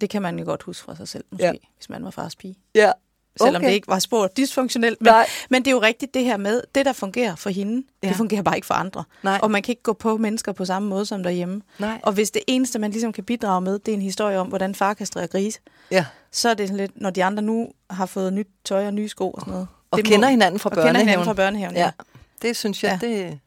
Det 0.00 0.10
kan 0.10 0.22
man 0.22 0.38
jo 0.38 0.44
godt 0.44 0.62
huske 0.62 0.84
fra 0.84 0.96
sig 0.96 1.08
selv, 1.08 1.24
måske, 1.30 1.44
ja. 1.44 1.52
Ja. 1.52 1.58
hvis 1.76 1.88
man 1.88 2.04
var 2.04 2.10
fars 2.10 2.36
pige. 2.36 2.56
ja. 2.74 2.92
Selvom 3.40 3.60
Okay. 3.60 3.68
det 3.68 3.74
ikke 3.74 3.88
var 3.88 3.98
spor 3.98 4.26
dysfunktionelt. 4.26 5.00
Men, 5.00 5.12
Nej. 5.12 5.26
men 5.50 5.62
det 5.64 5.70
er 5.70 5.72
jo 5.74 5.82
rigtigt 5.82 6.14
det 6.14 6.24
her 6.24 6.36
med, 6.36 6.62
det 6.74 6.86
der 6.86 6.92
fungerer 6.92 7.36
for 7.36 7.50
hende, 7.50 7.86
ja. 8.02 8.08
Det 8.08 8.16
fungerer 8.16 8.42
bare 8.42 8.56
ikke 8.56 8.66
for 8.66 8.74
andre. 8.74 9.04
Nej. 9.22 9.38
Og 9.42 9.50
man 9.50 9.62
kan 9.62 9.72
ikke 9.72 9.82
gå 9.82 9.92
på 9.92 10.16
mennesker 10.16 10.52
på 10.52 10.64
samme 10.64 10.88
måde 10.88 11.06
som 11.06 11.22
derhjemme. 11.22 11.62
Nej. 11.78 12.00
Og 12.02 12.12
hvis 12.12 12.30
det 12.30 12.42
eneste, 12.46 12.78
man 12.78 12.90
ligesom 12.90 13.12
kan 13.12 13.24
bidrage 13.24 13.60
med, 13.60 13.78
det 13.78 13.88
er 13.92 13.96
en 13.96 14.02
historie 14.02 14.38
om, 14.38 14.46
hvordan 14.48 14.74
far 14.74 14.94
kastrerer 14.94 15.26
grise, 15.26 15.60
Ja. 15.90 16.04
så 16.32 16.48
er 16.48 16.54
det 16.54 16.68
sådan 16.68 16.76
lidt, 16.76 17.00
når 17.00 17.10
de 17.10 17.24
andre 17.24 17.42
nu 17.42 17.68
har 17.90 18.06
fået 18.06 18.32
nyt 18.32 18.48
tøj 18.64 18.86
og 18.86 18.94
nye 18.94 19.08
sko 19.08 19.30
og 19.30 19.40
sådan 19.40 19.52
noget. 19.52 19.68
Og 19.90 19.96
det 19.98 20.06
kender 20.06 20.28
hinanden 20.28 20.60
fra 20.60 20.70
og 20.70 20.76
kender 20.76 20.86
hinanden 20.86 21.06
børnehaven. 21.06 21.24
fra 21.24 21.32
børnehaven, 21.34 21.76
ja. 21.76 21.80
Ja, 21.84 21.90
det 22.42 22.56
synes 22.56 22.84
jeg, 22.84 22.98
Ja. 23.02 23.06
det, 23.08 23.38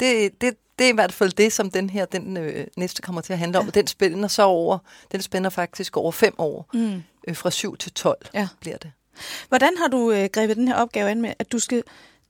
det, 0.00 0.40
det, 0.40 0.54
det 0.78 0.84
er 0.84 0.88
i 0.90 0.94
hvert 0.94 1.12
fald 1.12 1.30
det, 1.32 1.52
som 1.52 1.70
den 1.70 1.90
her 1.90 2.04
den 2.04 2.36
øh, 2.36 2.66
næste 2.76 3.02
kommer 3.02 3.20
til 3.20 3.32
at 3.32 3.38
handle 3.38 3.58
om. 3.58 3.64
Ja. 3.64 3.70
Den 3.70 3.86
spænder 3.86 4.28
så 4.28 4.42
over, 4.42 4.78
den 5.12 5.22
spænder 5.22 5.50
faktisk 5.50 5.96
over 5.96 6.12
fem 6.12 6.34
år. 6.38 6.68
Mm. 6.74 7.02
Øh, 7.28 7.36
fra 7.36 7.50
7 7.50 7.76
til 7.76 7.92
12 7.92 8.26
Ja. 8.34 8.48
bliver 8.60 8.76
det. 8.76 8.92
Hvordan 9.48 9.70
har 9.78 9.88
du 9.88 10.10
øh, 10.12 10.28
grebet 10.32 10.56
den 10.56 10.68
her 10.68 10.74
opgave 10.74 11.10
an 11.10 11.20
med, 11.20 11.32
at 11.38 11.52
du 11.52 11.58
skal, 11.58 11.82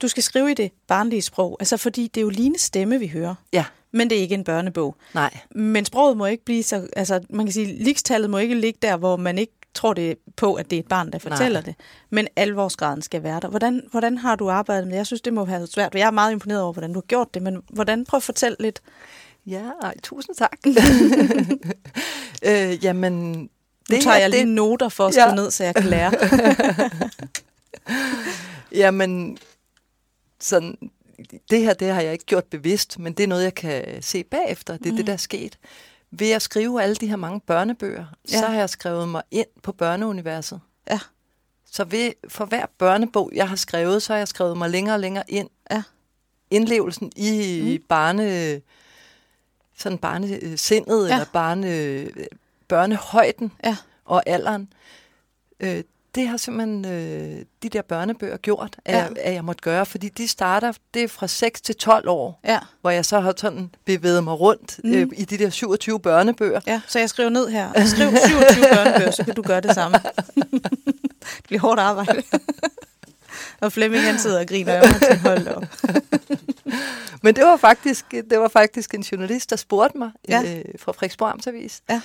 du 0.03 0.09
skal 0.09 0.23
skrive 0.23 0.51
i 0.51 0.55
det 0.55 0.71
barnlige 0.89 1.23
sprog? 1.23 1.57
Altså, 1.61 1.77
fordi 1.77 2.07
det 2.07 2.21
er 2.21 2.23
jo 2.23 2.29
Lines 2.29 2.61
stemme, 2.61 2.99
vi 2.99 3.07
hører. 3.07 3.35
Ja, 3.53 3.65
Men 3.93 4.11
det 4.11 4.19
er 4.19 4.23
ikke 4.23 4.35
en 4.35 4.45
børnebog. 4.45 4.97
nej. 5.15 5.37
Men 5.51 5.85
sproget 5.85 6.17
må 6.17 6.27
ikke 6.27 6.45
blive 6.45 6.63
så... 6.63 6.89
Altså, 6.97 7.21
man 7.31 7.47
kan 7.47 7.53
sige, 7.53 7.85
likstallet 7.85 8.31
må 8.31 8.39
ikke 8.39 8.55
ligge 8.55 8.79
der, 8.83 8.97
hvor 8.97 9.17
man 9.17 9.39
ikke 9.39 9.53
tror 9.75 9.93
det 9.95 10.19
på, 10.37 10.55
at 10.55 10.71
det 10.71 10.77
er 10.77 10.81
et 10.81 10.89
barn, 10.89 11.13
der 11.13 11.19
fortæller 11.19 11.61
Nej. 11.61 11.65
det. 11.65 11.75
Men 12.11 12.29
alvorsgraden 12.37 13.03
skal 13.03 13.23
være 13.23 13.41
der. 13.41 13.49
Hvordan, 13.49 13.83
hvordan 13.91 14.19
har 14.19 14.37
du 14.37 14.51
arbejdet 14.51 14.87
med 14.87 14.93
det? 14.93 14.99
Jeg 14.99 15.07
synes, 15.07 15.21
det 15.21 15.33
må 15.33 15.45
have 15.45 15.59
været 15.59 15.73
svært. 15.73 15.95
Jeg 15.95 16.07
er 16.07 16.11
meget 16.11 16.33
imponeret 16.33 16.63
over, 16.63 16.73
hvordan 16.73 16.93
du 16.93 16.97
har 16.97 17.07
gjort 17.07 17.35
det. 17.35 17.43
Men 17.43 17.63
hvordan? 17.71 18.05
Prøv 18.05 18.19
at 18.19 18.23
fortælle 18.23 18.57
lidt. 18.61 18.81
Ja, 19.47 19.63
ej, 19.83 19.95
tusind 20.03 20.37
tak. 20.37 20.59
øh, 22.49 22.85
jamen, 22.85 23.49
Nu 23.91 23.97
det 23.97 24.03
tager 24.03 24.15
her, 24.15 24.21
jeg 24.21 24.31
lige 24.31 24.41
det, 24.41 24.49
noter 24.49 24.89
for 24.89 25.07
at 25.07 25.15
skrive 25.15 25.29
Ja. 25.29 25.35
ned, 25.35 25.51
så 25.51 25.65
jeg 25.65 25.75
kan 25.75 25.85
lære. 25.85 26.13
Jamen, 28.73 29.39
sådan, 30.41 30.91
det 31.51 31.61
her, 31.61 31.75
det 31.75 31.89
har 31.93 32.01
jeg 32.01 32.13
ikke 32.13 32.25
gjort 32.25 32.45
bevidst, 32.45 32.99
men 32.99 33.13
det 33.13 33.23
er 33.25 33.29
noget, 33.29 33.45
jeg 33.45 33.55
kan 33.55 34.03
se 34.03 34.25
bagefter. 34.25 34.77
Det 34.77 34.87
er 34.87 34.91
mm. 34.91 34.97
det, 34.97 35.07
der 35.07 35.13
er 35.13 35.17
sket. 35.17 35.59
Ved 36.11 36.31
at 36.31 36.43
skrive 36.43 36.83
alle 36.83 36.97
de 36.97 37.07
her 37.09 37.17
mange 37.17 37.41
børnebøger, 37.41 38.05
Ja. 38.33 38.39
så 38.39 38.47
har 38.47 38.59
jeg 38.59 38.71
skrevet 38.71 39.09
mig 39.09 39.23
ind 39.31 39.47
på 39.63 39.73
børneuniverset. 39.73 40.61
Ja. 40.91 41.01
Så 41.71 41.85
ved, 41.85 42.13
for 42.29 42.45
hver 42.45 42.67
børnebog, 42.79 43.31
jeg 43.35 43.49
har 43.49 43.57
skrevet, 43.57 44.03
så 44.03 44.13
har 44.13 44.19
jeg 44.19 44.29
skrevet 44.29 44.57
mig 44.57 44.71
længere 44.71 44.97
og 44.97 45.01
længere 45.01 45.25
ind. 45.31 45.49
Ja. 45.71 45.83
Indlevelsen 46.51 47.13
i 47.17 47.79
mm. 47.81 47.87
barne, 47.89 48.61
sådan 49.79 49.99
barnesindet, 49.99 51.09
ja. 51.09 51.15
eller 51.15 51.27
barne, 51.33 52.09
børnehøjden 52.69 53.53
Ja. 53.65 53.77
og 54.05 54.23
alderen. 54.27 54.69
Øh, 55.61 55.83
det 56.15 56.29
har 56.29 56.37
simpelthen 56.37 56.85
øh, 56.85 57.45
de 57.63 57.69
der 57.69 57.83
børnebøger 57.83 58.37
gjort, 58.37 58.77
at, 58.85 58.95
Ja. 58.95 58.99
jeg, 59.03 59.13
at 59.19 59.35
jeg 59.35 59.45
måtte 59.45 59.63
gøre, 59.63 59.87
fordi 59.87 60.09
de 60.09 60.29
starter, 60.29 60.73
det 60.95 61.03
er 61.03 61.09
fra 61.09 61.27
6 61.27 61.61
til 61.61 61.75
12 61.77 62.09
år, 62.09 62.41
Ja. 62.45 62.59
hvor 62.81 62.91
jeg 62.91 63.05
så 63.05 63.21
har 63.21 63.35
sådan 63.37 63.71
bevæget 63.85 64.25
mig 64.25 64.41
rundt 64.41 64.81
Mm. 64.85 64.93
øh, 64.95 65.07
i 65.17 65.25
de 65.25 65.39
der 65.39 65.51
27 65.51 66.01
børnebøger. 66.01 66.61
ja, 66.67 66.81
så 66.87 66.99
jeg 66.99 67.09
skriver 67.11 67.31
ned 67.31 67.49
her. 67.49 67.73
Skriv 67.87 68.09
27 68.27 68.65
børnebøger, 68.75 69.11
så 69.11 69.25
kan 69.25 69.35
du 69.35 69.43
gøre 69.43 69.61
det 69.61 69.75
samme. 69.75 69.99
det 71.37 71.45
bliver 71.45 71.61
hårdt 71.61 71.81
arbejde. 71.81 72.23
og 73.61 73.73
Flemming 73.73 74.03
han 74.05 74.19
sidder 74.19 74.41
og 74.41 74.47
griner 74.47 74.73
af 74.73 74.83
mig 74.89 75.01
til 75.11 75.19
hold 75.19 75.47
op. 75.49 75.65
Men 77.23 77.37
det 77.37 77.45
var 77.45 77.57
faktisk 77.57 78.11
det 78.31 78.39
var 78.41 78.49
faktisk 78.49 78.95
en 78.95 79.01
journalist, 79.03 79.51
der 79.51 79.57
spurgte 79.57 79.99
mig 79.99 80.11
ja. 80.29 80.43
øh, 80.59 80.65
fra 80.79 80.93
Frederiksborg 80.93 81.31
Amtsavis 81.33 81.83
Ja. 81.89 82.01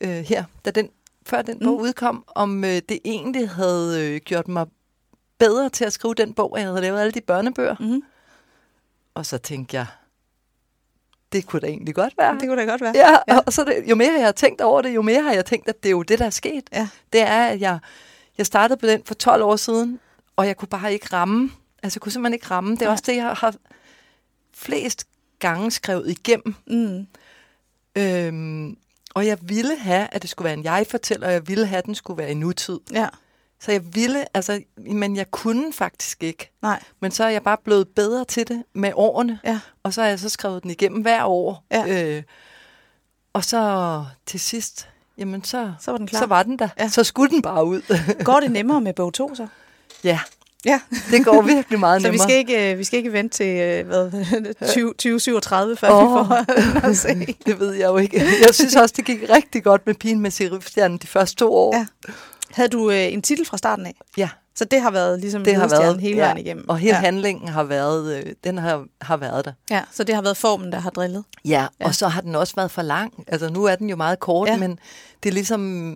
Øh, 0.00 0.10
her, 0.10 0.44
da 0.64 0.70
den 0.70 0.90
før 1.26 1.42
den 1.42 1.58
bog 1.58 1.76
Mm. 1.76 1.82
udkom, 1.82 2.24
om 2.26 2.64
øh, 2.64 2.70
det 2.88 2.98
egentlig 3.04 3.50
havde 3.50 4.10
øh, 4.14 4.20
gjort 4.20 4.48
mig 4.48 4.66
bedre 5.38 5.68
til 5.70 5.84
at 5.84 5.92
skrive 5.92 6.14
den 6.14 6.34
bog, 6.34 6.56
at 6.58 6.62
jeg 6.62 6.70
havde 6.70 6.80
lavet 6.82 7.00
alle 7.00 7.12
de 7.12 7.20
børnebøger. 7.20 7.76
Mm. 7.80 8.02
Og 9.14 9.26
så 9.26 9.38
tænkte 9.38 9.76
jeg, 9.76 9.86
det 11.32 11.46
kunne 11.46 11.60
da 11.60 11.66
egentlig 11.66 11.94
godt 11.94 12.14
være. 12.18 12.34
Det 12.38 12.48
kunne 12.48 12.60
da 12.62 12.66
godt 12.70 12.80
være. 12.80 12.92
Ja, 12.94 13.10
Ja. 13.10 13.18
ja. 13.34 13.38
og 13.46 13.52
så 13.52 13.64
det, 13.64 13.84
jo 13.90 13.94
mere 13.94 14.12
jeg 14.12 14.24
har 14.24 14.32
tænkt 14.32 14.60
over 14.60 14.82
det, 14.82 14.94
jo 14.94 15.02
mere 15.02 15.22
har 15.22 15.32
jeg 15.32 15.44
tænkt, 15.46 15.68
at 15.68 15.82
det 15.82 15.88
er 15.88 15.90
jo 15.90 16.02
det, 16.02 16.18
der 16.18 16.26
er 16.26 16.30
sket. 16.30 16.64
Ja. 16.72 16.88
Det 17.12 17.20
er, 17.20 17.46
at 17.46 17.60
jeg, 17.60 17.78
jeg 18.38 18.46
startede 18.46 18.80
på 18.80 18.86
den 18.86 19.02
for 19.04 19.14
12 19.14 19.42
år 19.42 19.56
siden, 19.56 20.00
og 20.36 20.46
jeg 20.46 20.56
kunne 20.56 20.68
bare 20.68 20.92
ikke 20.92 21.06
ramme. 21.12 21.50
Altså, 21.82 21.96
jeg 21.96 22.02
kunne 22.02 22.12
simpelthen 22.12 22.34
ikke 22.34 22.46
ramme. 22.50 22.70
Det 22.74 22.82
er 22.82 22.86
Nej. 22.86 22.92
også 22.92 23.04
det, 23.06 23.16
jeg 23.16 23.24
har 23.30 23.54
flest 24.54 25.06
gange 25.38 25.70
skrevet 25.70 26.10
igennem. 26.10 26.54
Mm. 26.66 27.06
Øhm, 27.96 28.76
og 29.18 29.26
jeg 29.26 29.38
ville 29.42 29.78
have, 29.78 30.08
at 30.12 30.22
det 30.22 30.30
skulle 30.30 30.44
være 30.44 30.54
en 30.54 30.64
jeg-fortæller, 30.64 31.26
og 31.26 31.32
jeg 31.32 31.48
ville 31.48 31.66
have, 31.66 31.78
at 31.78 31.86
den 31.86 31.94
skulle 31.94 32.18
være 32.18 32.30
i 32.30 32.34
nutid. 32.34 32.80
Ja, 32.92 33.08
Så 33.60 33.72
jeg 33.72 33.94
ville, 33.94 34.24
altså, 34.36 34.60
men 34.76 35.16
jeg 35.16 35.30
kunne 35.30 35.72
faktisk 35.72 36.22
ikke. 36.22 36.50
nej. 36.62 36.82
Men 37.00 37.10
så 37.10 37.24
er 37.24 37.28
jeg 37.28 37.42
bare 37.42 37.56
blevet 37.64 37.88
bedre 37.88 38.24
til 38.24 38.48
det 38.48 38.64
med 38.72 38.92
årene. 38.94 39.38
Ja. 39.44 39.60
Og 39.82 39.94
så 39.94 40.00
har 40.02 40.08
jeg 40.08 40.18
så 40.18 40.28
skrevet 40.28 40.62
den 40.62 40.70
igennem 40.70 41.02
hver 41.02 41.24
år. 41.24 41.64
Ja. 41.70 42.04
Øh, 42.16 42.22
og 43.32 43.44
så 43.44 44.04
til 44.26 44.40
sidst, 44.40 44.88
jamen 45.18 45.44
så, 45.44 45.72
Så 45.80 45.90
var 45.90 45.98
den 45.98 46.06
klar. 46.06 46.20
så 46.20 46.26
var 46.26 46.42
den 46.42 46.58
der. 46.58 46.68
Ja. 46.78 46.88
Så 46.88 47.04
skulle 47.04 47.30
den 47.30 47.42
bare 47.42 47.64
ud. 47.64 47.82
Går 48.24 48.40
det 48.40 48.50
nemmere 48.58 48.80
med 48.80 48.92
bog 48.94 49.14
2 49.14 49.34
så? 49.34 49.46
ja, 50.04 50.20
Ja, 50.64 50.80
det 51.10 51.24
går 51.24 51.42
virkelig 51.42 51.80
meget 51.80 52.02
så 52.02 52.08
vi 52.08 52.12
nemmere. 52.12 52.28
skal 52.28 52.36
ikke, 52.36 52.72
øh, 52.72 52.78
vi 52.78 52.84
skal 52.84 52.96
ikke 52.98 53.12
vente 53.12 53.36
til 53.36 53.46
øh, 53.56 53.86
hvad, 53.86 54.10
20, 54.72 54.88
2037, 54.92 55.76
før 55.76 55.90
Åh. 55.90 56.02
vi 56.02 56.08
får 56.08 56.88
at 56.88 56.96
se. 56.96 57.08
det 57.46 57.60
ved 57.60 57.72
jeg 57.72 57.86
jo 57.86 57.96
ikke. 57.96 58.16
Jeg 58.46 58.54
synes 58.54 58.76
også, 58.76 58.94
det 58.96 59.04
gik 59.04 59.18
rigtig 59.30 59.64
godt 59.64 59.86
med 59.86 59.94
pigen 59.94 60.20
med 60.20 60.30
serifstjernen 60.30 60.98
de 60.98 61.06
første 61.06 61.36
to 61.36 61.52
år. 61.54 61.76
Ja. 61.76 61.86
Havde 62.50 62.68
du 62.68 62.90
øh, 62.90 63.12
en 63.12 63.22
titel 63.22 63.46
fra 63.46 63.56
starten 63.58 63.86
af? 63.86 63.94
ja 64.16 64.28
Så 64.54 64.64
det 64.64 64.80
har 64.80 64.90
været 64.90 65.20
ligesom 65.20 65.44
det 65.44 65.54
har 65.54 65.68
været. 65.68 66.00
hele 66.00 66.16
ja. 66.16 66.22
vejen 66.22 66.38
igennem? 66.38 66.68
Og 66.68 66.78
hele 66.78 66.94
ja. 66.94 67.00
handlingen 67.00 67.48
har 67.48 67.62
været, 67.64 68.16
øh, 68.16 68.32
den 68.44 68.58
har, 68.58 68.84
har 69.00 69.16
været 69.16 69.44
der. 69.44 69.52
ja, 69.70 69.82
så 69.92 70.04
det 70.04 70.14
har 70.14 70.22
været 70.22 70.36
formen, 70.36 70.72
der 70.72 70.78
har 70.78 70.90
drillet? 70.90 71.24
Ja, 71.44 71.66
Ja. 71.80 71.86
og 71.86 71.94
så 71.94 72.08
har 72.08 72.20
den 72.20 72.34
også 72.34 72.54
været 72.56 72.70
for 72.70 72.82
lang. 72.82 73.12
Altså 73.28 73.48
nu 73.48 73.64
er 73.64 73.74
den 73.74 73.90
jo 73.90 73.96
meget 73.96 74.20
kort, 74.20 74.48
ja. 74.48 74.56
men 74.56 74.78
det 75.22 75.28
er 75.28 75.32
ligesom 75.34 75.92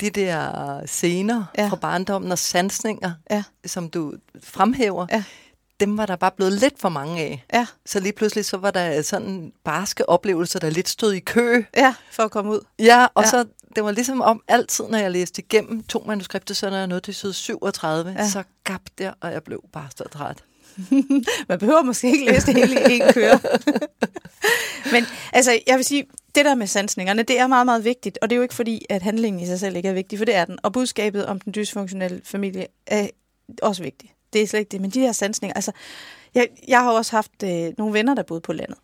de 0.00 0.10
der 0.10 0.86
scener 0.86 1.44
Ja. 1.58 1.68
fra 1.68 1.76
barndommen 1.76 2.32
og 2.32 2.38
sansninger, 2.38 3.12
Ja. 3.30 3.44
som 3.66 3.90
du 3.90 4.12
fremhæver, 4.44 5.06
Ja. 5.10 5.24
dem 5.80 5.98
var 5.98 6.06
der 6.06 6.16
bare 6.16 6.30
blevet 6.36 6.52
lidt 6.52 6.80
for 6.80 6.88
mange 6.88 7.20
af. 7.20 7.44
Ja, 7.52 7.66
Så 7.86 8.00
lige 8.00 8.12
pludselig 8.12 8.44
så 8.44 8.56
var 8.56 8.70
der 8.70 9.02
sådan 9.02 9.52
barske 9.64 10.08
oplevelser, 10.08 10.58
der 10.58 10.70
lidt 10.70 10.88
stod 10.88 11.12
i 11.12 11.20
kø. 11.20 11.62
ja 11.76 11.94
for 12.12 12.22
at 12.22 12.30
komme 12.30 12.52
ud. 12.52 12.60
Ja, 12.78 13.06
og 13.14 13.22
Ja. 13.24 13.30
så 13.30 13.44
det 13.76 13.84
var 13.84 13.90
ligesom 13.90 14.20
om 14.20 14.42
altid, 14.48 14.84
når 14.88 14.98
jeg 14.98 15.10
læste 15.10 15.42
igennem 15.42 15.82
to 15.82 16.04
manuskripter, 16.06 16.54
så 16.54 16.70
når 16.70 16.76
jeg 16.76 16.86
nåede 16.86 17.00
til 17.00 17.14
side 17.14 17.32
37, 17.32 18.10
Ja. 18.12 18.22
ja. 18.22 18.28
så 18.28 18.42
gab 18.64 18.80
der, 18.98 19.12
og 19.20 19.32
jeg 19.32 19.42
blev 19.42 19.64
bare 19.72 19.88
så 19.96 20.04
træt. 20.12 20.44
Man 21.48 21.58
behøver 21.58 21.82
måske 21.82 22.12
ikke 22.12 22.32
læse 22.32 22.46
det 22.46 22.54
hele 22.54 22.80
i 22.90 22.94
en 22.94 23.12
køre. 23.12 23.40
Men 24.92 25.04
altså, 25.32 25.60
jeg 25.66 25.76
vil 25.76 25.84
sige, 25.84 26.06
det 26.34 26.44
der 26.44 26.54
med 26.54 26.66
sansningerne, 26.66 27.22
det 27.22 27.38
er 27.38 27.46
meget, 27.46 27.66
meget 27.66 27.84
vigtigt. 27.84 28.18
Og 28.22 28.30
det 28.30 28.36
er 28.36 28.38
jo 28.38 28.42
ikke 28.42 28.54
fordi, 28.54 28.86
at 28.88 29.02
handlingen 29.02 29.42
i 29.42 29.46
sig 29.46 29.60
selv 29.60 29.76
ikke 29.76 29.88
er 29.88 29.92
vigtig, 29.92 30.18
for 30.18 30.24
det 30.24 30.34
er 30.34 30.44
den. 30.44 30.58
Og 30.62 30.72
budskabet 30.72 31.26
om 31.26 31.40
den 31.40 31.54
dysfunktionelle 31.54 32.20
familie 32.24 32.66
er 32.86 33.08
også 33.62 33.82
vigtigt. 33.82 34.12
Det 34.32 34.42
er 34.42 34.46
slet 34.46 34.60
ikke 34.60 34.70
det. 34.70 34.80
Men 34.80 34.90
de 34.90 35.00
her 35.00 35.12
sansninger, 35.12 35.54
altså, 35.54 35.72
jeg, 36.34 36.48
jeg 36.68 36.82
har 36.82 36.90
også 36.90 37.16
haft 37.16 37.42
øh, 37.44 37.72
nogle 37.78 37.94
venner, 37.94 38.14
der 38.14 38.22
boede 38.22 38.40
på 38.40 38.52
landet. 38.52 38.78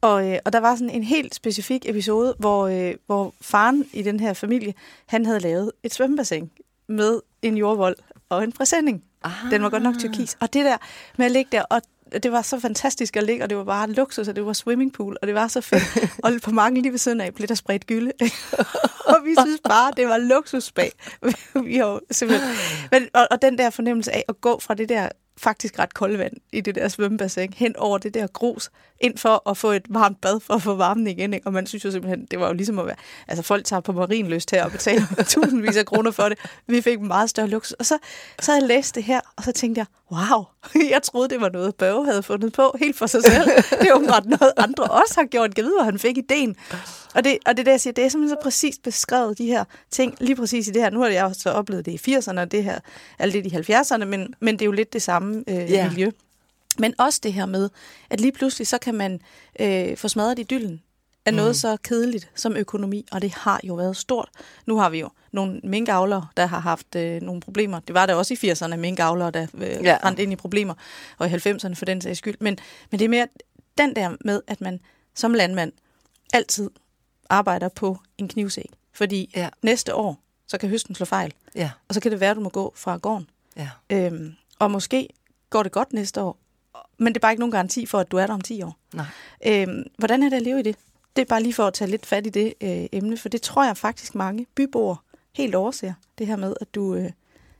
Og, 0.00 0.30
øh, 0.30 0.38
og 0.44 0.52
der 0.52 0.60
var 0.60 0.76
sådan 0.76 0.90
en 0.90 1.02
helt 1.02 1.34
specifik 1.34 1.88
episode, 1.88 2.34
hvor, 2.38 2.66
øh, 2.66 2.94
hvor 3.06 3.34
faren 3.40 3.84
i 3.92 4.02
den 4.02 4.20
her 4.20 4.32
familie, 4.32 4.74
han 5.06 5.26
havde 5.26 5.40
lavet 5.40 5.72
et 5.82 5.94
svømmebassin 5.94 6.50
med 6.88 7.20
en 7.42 7.56
jordvold 7.56 7.96
og 8.28 8.44
en 8.44 8.52
præsending. 8.52 9.02
Ah. 9.24 9.32
Den 9.50 9.62
var 9.62 9.70
godt 9.70 9.82
nok 9.82 9.94
turkis. 9.98 10.36
Og 10.40 10.52
det 10.52 10.64
der 10.64 10.76
med 11.16 11.26
at 11.26 11.32
ligge 11.32 11.48
der, 11.52 11.62
og 11.62 11.82
det 12.12 12.32
var 12.32 12.42
så 12.42 12.60
fantastisk 12.60 13.16
at 13.16 13.22
ligge, 13.22 13.44
og 13.44 13.50
det 13.50 13.58
var 13.58 13.64
bare 13.64 13.90
luksus, 13.90 14.28
og 14.28 14.36
det 14.36 14.46
var 14.46 14.52
swimmingpool, 14.52 15.16
og 15.22 15.26
det 15.26 15.34
var 15.34 15.48
så 15.48 15.60
fedt. 15.60 15.82
og 16.24 16.32
på 16.44 16.50
mange 16.50 16.82
lige 16.82 16.92
ved 16.92 16.98
siden 16.98 17.20
af 17.20 17.34
blev 17.34 17.48
der 17.48 17.54
spredt 17.54 17.86
gylde. 17.86 18.12
og 19.10 19.16
vi 19.24 19.34
synes 19.44 19.60
bare, 19.64 19.92
det 19.96 20.08
var 20.08 20.18
luksusbag. 20.18 20.92
vi 21.66 21.76
har 21.76 21.86
jo 21.86 22.00
simpelthen... 22.10 22.56
Men, 22.90 23.08
og, 23.14 23.28
og 23.30 23.42
den 23.42 23.58
der 23.58 23.70
fornemmelse 23.70 24.12
af 24.12 24.24
at 24.28 24.40
gå 24.40 24.60
fra 24.60 24.74
det 24.74 24.88
der 24.88 25.08
faktisk 25.38 25.78
ret 25.78 25.94
kolde 25.94 26.18
vand 26.18 26.32
i 26.52 26.60
det 26.60 26.74
der 26.74 26.88
svømmebassin, 26.88 27.52
hen 27.56 27.76
over 27.76 27.98
det 27.98 28.14
der 28.14 28.26
grus, 28.26 28.70
ind 29.00 29.18
for 29.18 29.50
at 29.50 29.56
få 29.56 29.70
et 29.70 29.86
varmt 29.88 30.20
bad, 30.20 30.40
for 30.40 30.54
at 30.54 30.62
få 30.62 30.74
varmen 30.74 31.06
igen. 31.06 31.34
Ikke? 31.34 31.46
Og 31.46 31.52
man 31.52 31.66
synes 31.66 31.84
jo 31.84 31.90
simpelthen, 31.90 32.26
det 32.30 32.40
var 32.40 32.46
jo 32.46 32.52
ligesom 32.52 32.78
at 32.78 32.86
være... 32.86 32.96
Altså 33.28 33.42
folk 33.42 33.64
tager 33.64 33.80
på 33.80 33.92
marinløst 33.92 34.50
her 34.50 34.64
og 34.64 34.70
betaler 34.72 35.06
tusindvis 35.28 35.76
af 35.76 35.86
kroner 35.86 36.10
for 36.10 36.28
det. 36.28 36.38
Vi 36.66 36.80
fik 36.80 36.98
en 36.98 37.08
meget 37.08 37.30
større 37.30 37.46
luksus. 37.46 37.72
Og 37.72 37.86
så, 37.86 37.98
så 38.40 38.52
havde 38.52 38.62
jeg 38.62 38.68
læst 38.68 38.94
det 38.94 39.02
her, 39.02 39.20
og 39.36 39.42
så 39.42 39.52
tænkte 39.52 39.78
jeg, 39.78 39.86
wow, 40.12 40.44
jeg 40.94 41.02
troede, 41.02 41.28
det 41.28 41.40
var 41.40 41.48
noget, 41.48 41.74
Børge 41.74 42.04
havde 42.04 42.22
fundet 42.22 42.52
på 42.52 42.76
helt 42.78 42.98
for 42.98 43.06
sig 43.06 43.22
selv. 43.22 43.44
Det 43.80 43.88
er 43.88 43.94
åbenbart 43.94 44.24
noget, 44.26 44.52
andre 44.56 44.84
også 44.84 45.14
har 45.16 45.26
gjort. 45.26 45.50
Jeg 45.56 45.64
ved, 45.64 45.72
hvor 45.76 45.84
han 45.84 45.98
fik 45.98 46.18
ideen. 46.18 46.56
Og 47.16 47.24
det, 47.24 47.38
og 47.46 47.56
det 47.56 47.60
er 47.60 47.64
det, 47.64 47.70
jeg 47.70 47.80
siger, 47.80 47.94
det 47.94 48.04
er 48.04 48.08
simpelthen 48.08 48.36
så 48.38 48.42
præcist 48.42 48.82
beskrevet, 48.82 49.38
de 49.38 49.46
her 49.46 49.64
ting, 49.90 50.16
lige 50.20 50.36
præcis 50.36 50.68
i 50.68 50.70
det 50.70 50.82
her. 50.82 50.90
Nu 50.90 51.00
har 51.00 51.08
jeg 51.08 51.24
også 51.24 51.40
så 51.40 51.50
oplevet 51.50 51.86
det 51.86 52.06
i 52.08 52.16
80'erne, 52.16 52.40
og 52.40 52.50
det 52.50 52.64
her 52.64 52.78
er 53.18 53.26
lidt 53.26 53.46
i 53.46 53.48
70'erne, 53.72 54.04
men, 54.04 54.34
men 54.40 54.54
det 54.54 54.62
er 54.62 54.66
jo 54.66 54.72
lidt 54.72 54.92
det 54.92 55.02
samme 55.02 55.44
øh, 55.48 55.70
Ja. 55.70 55.88
miljø. 55.88 56.10
Men 56.78 56.94
også 56.98 57.20
det 57.22 57.32
her 57.32 57.46
med, 57.46 57.70
at 58.10 58.20
lige 58.20 58.32
pludselig 58.32 58.66
så 58.66 58.78
kan 58.78 58.94
man 58.94 59.20
øh, 59.60 59.96
få 59.96 60.08
smadret 60.08 60.38
idyllen 60.38 60.82
af 61.26 61.34
noget 61.34 61.50
Mm. 61.50 61.54
så 61.54 61.76
kedeligt 61.84 62.30
som 62.34 62.56
økonomi, 62.56 63.06
og 63.12 63.22
det 63.22 63.30
har 63.32 63.60
jo 63.64 63.74
været 63.74 63.96
stort. 63.96 64.28
Nu 64.66 64.78
har 64.78 64.90
vi 64.90 65.00
jo 65.00 65.10
nogle 65.32 65.60
minkavlere, 65.64 66.26
der 66.36 66.46
har 66.46 66.60
haft 66.60 66.96
øh, 66.96 67.22
nogle 67.22 67.40
problemer. 67.40 67.80
Det 67.80 67.94
var 67.94 68.06
der 68.06 68.14
også 68.14 68.34
i 68.42 68.50
80'erne, 68.50 68.76
minkavlere, 68.76 69.30
der 69.30 69.46
øh. 69.54 69.84
Ja. 69.84 69.98
rendte 70.04 70.22
ind 70.22 70.32
i 70.32 70.36
problemer, 70.36 70.74
og 71.18 71.28
i 71.28 71.30
90'erne 71.34 71.74
for 71.74 71.84
den 71.84 72.00
sags 72.00 72.18
skyld. 72.18 72.36
Men, 72.40 72.58
men 72.90 72.98
det 72.98 73.04
er 73.04 73.08
mere 73.08 73.26
den 73.78 73.96
der 73.96 74.16
med, 74.20 74.40
at 74.46 74.60
man 74.60 74.80
som 75.14 75.34
landmand 75.34 75.72
altid 76.32 76.70
arbejder 77.30 77.68
på 77.68 77.98
en 78.18 78.28
knivsæg. 78.28 78.70
Fordi 78.92 79.30
Ja. 79.36 79.48
næste 79.62 79.94
år, 79.94 80.18
så 80.46 80.58
kan 80.58 80.68
høsten 80.68 80.94
slå 80.94 81.06
fejl, 81.06 81.34
Ja, 81.54 81.70
og 81.88 81.94
så 81.94 82.00
kan 82.00 82.10
det 82.12 82.20
være, 82.20 82.30
at 82.30 82.36
du 82.36 82.40
må 82.40 82.48
gå 82.48 82.72
fra 82.76 82.96
gården. 82.96 83.30
ja. 83.56 83.70
Øhm, 83.90 84.34
og 84.58 84.70
måske 84.70 85.08
går 85.50 85.62
det 85.62 85.72
godt 85.72 85.92
næste 85.92 86.22
år, 86.22 86.38
men 86.98 87.06
det 87.12 87.16
er 87.16 87.20
bare 87.20 87.32
ikke 87.32 87.40
nogen 87.40 87.50
garanti 87.52 87.86
for, 87.86 87.98
at 87.98 88.10
du 88.10 88.16
er 88.16 88.26
der 88.26 88.34
om 88.34 88.40
10 88.40 88.62
år. 88.62 88.76
Nej. 88.94 89.06
Øhm, 89.46 89.82
hvordan 89.98 90.22
er 90.22 90.28
det 90.28 90.36
at 90.36 90.42
leve 90.42 90.60
i 90.60 90.62
det? 90.62 90.76
Det 91.16 91.22
er 91.22 91.26
bare 91.26 91.42
lige 91.42 91.54
for 91.54 91.66
at 91.66 91.74
tage 91.74 91.90
lidt 91.90 92.06
fat 92.06 92.26
i 92.26 92.30
det 92.30 92.54
øh, 92.60 92.86
emne, 92.92 93.16
for 93.16 93.28
det 93.28 93.42
tror 93.42 93.64
jeg 93.64 93.76
faktisk 93.76 94.14
mange 94.14 94.46
byboere 94.54 94.96
helt 95.34 95.54
overser, 95.54 95.92
det 96.18 96.26
her 96.26 96.36
med, 96.36 96.54
at 96.60 96.74
du 96.74 96.94
øh, 96.94 97.10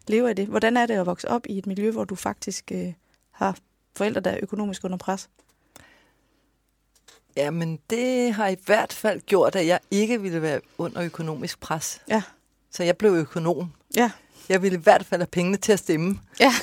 lever 0.08 0.28
i 0.28 0.34
det. 0.34 0.46
Hvordan 0.46 0.76
er 0.76 0.86
det 0.86 0.94
at 0.94 1.06
vokse 1.06 1.28
op 1.28 1.46
i 1.46 1.58
et 1.58 1.66
miljø, 1.66 1.90
hvor 1.90 2.04
du 2.04 2.14
faktisk 2.14 2.72
øh, 2.74 2.92
har 3.30 3.56
forældre, 3.96 4.20
der 4.20 4.30
er 4.30 4.38
økonomisk 4.42 4.84
under 4.84 4.96
pres? 4.96 5.28
Jamen, 7.36 7.78
det 7.90 8.32
har 8.34 8.48
i 8.48 8.56
hvert 8.66 8.92
fald 8.92 9.20
gjort, 9.20 9.56
at 9.56 9.66
jeg 9.66 9.78
ikke 9.90 10.22
ville 10.22 10.42
være 10.42 10.60
under 10.78 11.02
økonomisk 11.02 11.60
pres. 11.60 12.00
Ja, 12.08 12.22
Så 12.72 12.84
jeg 12.84 12.96
blev 12.96 13.10
økonom. 13.12 13.72
ja, 13.96 14.10
Jeg 14.48 14.62
ville 14.62 14.78
i 14.78 14.80
hvert 14.82 15.06
fald 15.06 15.20
have 15.20 15.26
pengene 15.26 15.56
til 15.56 15.72
at 15.72 15.78
stemme. 15.78 16.18
ja, 16.40 16.52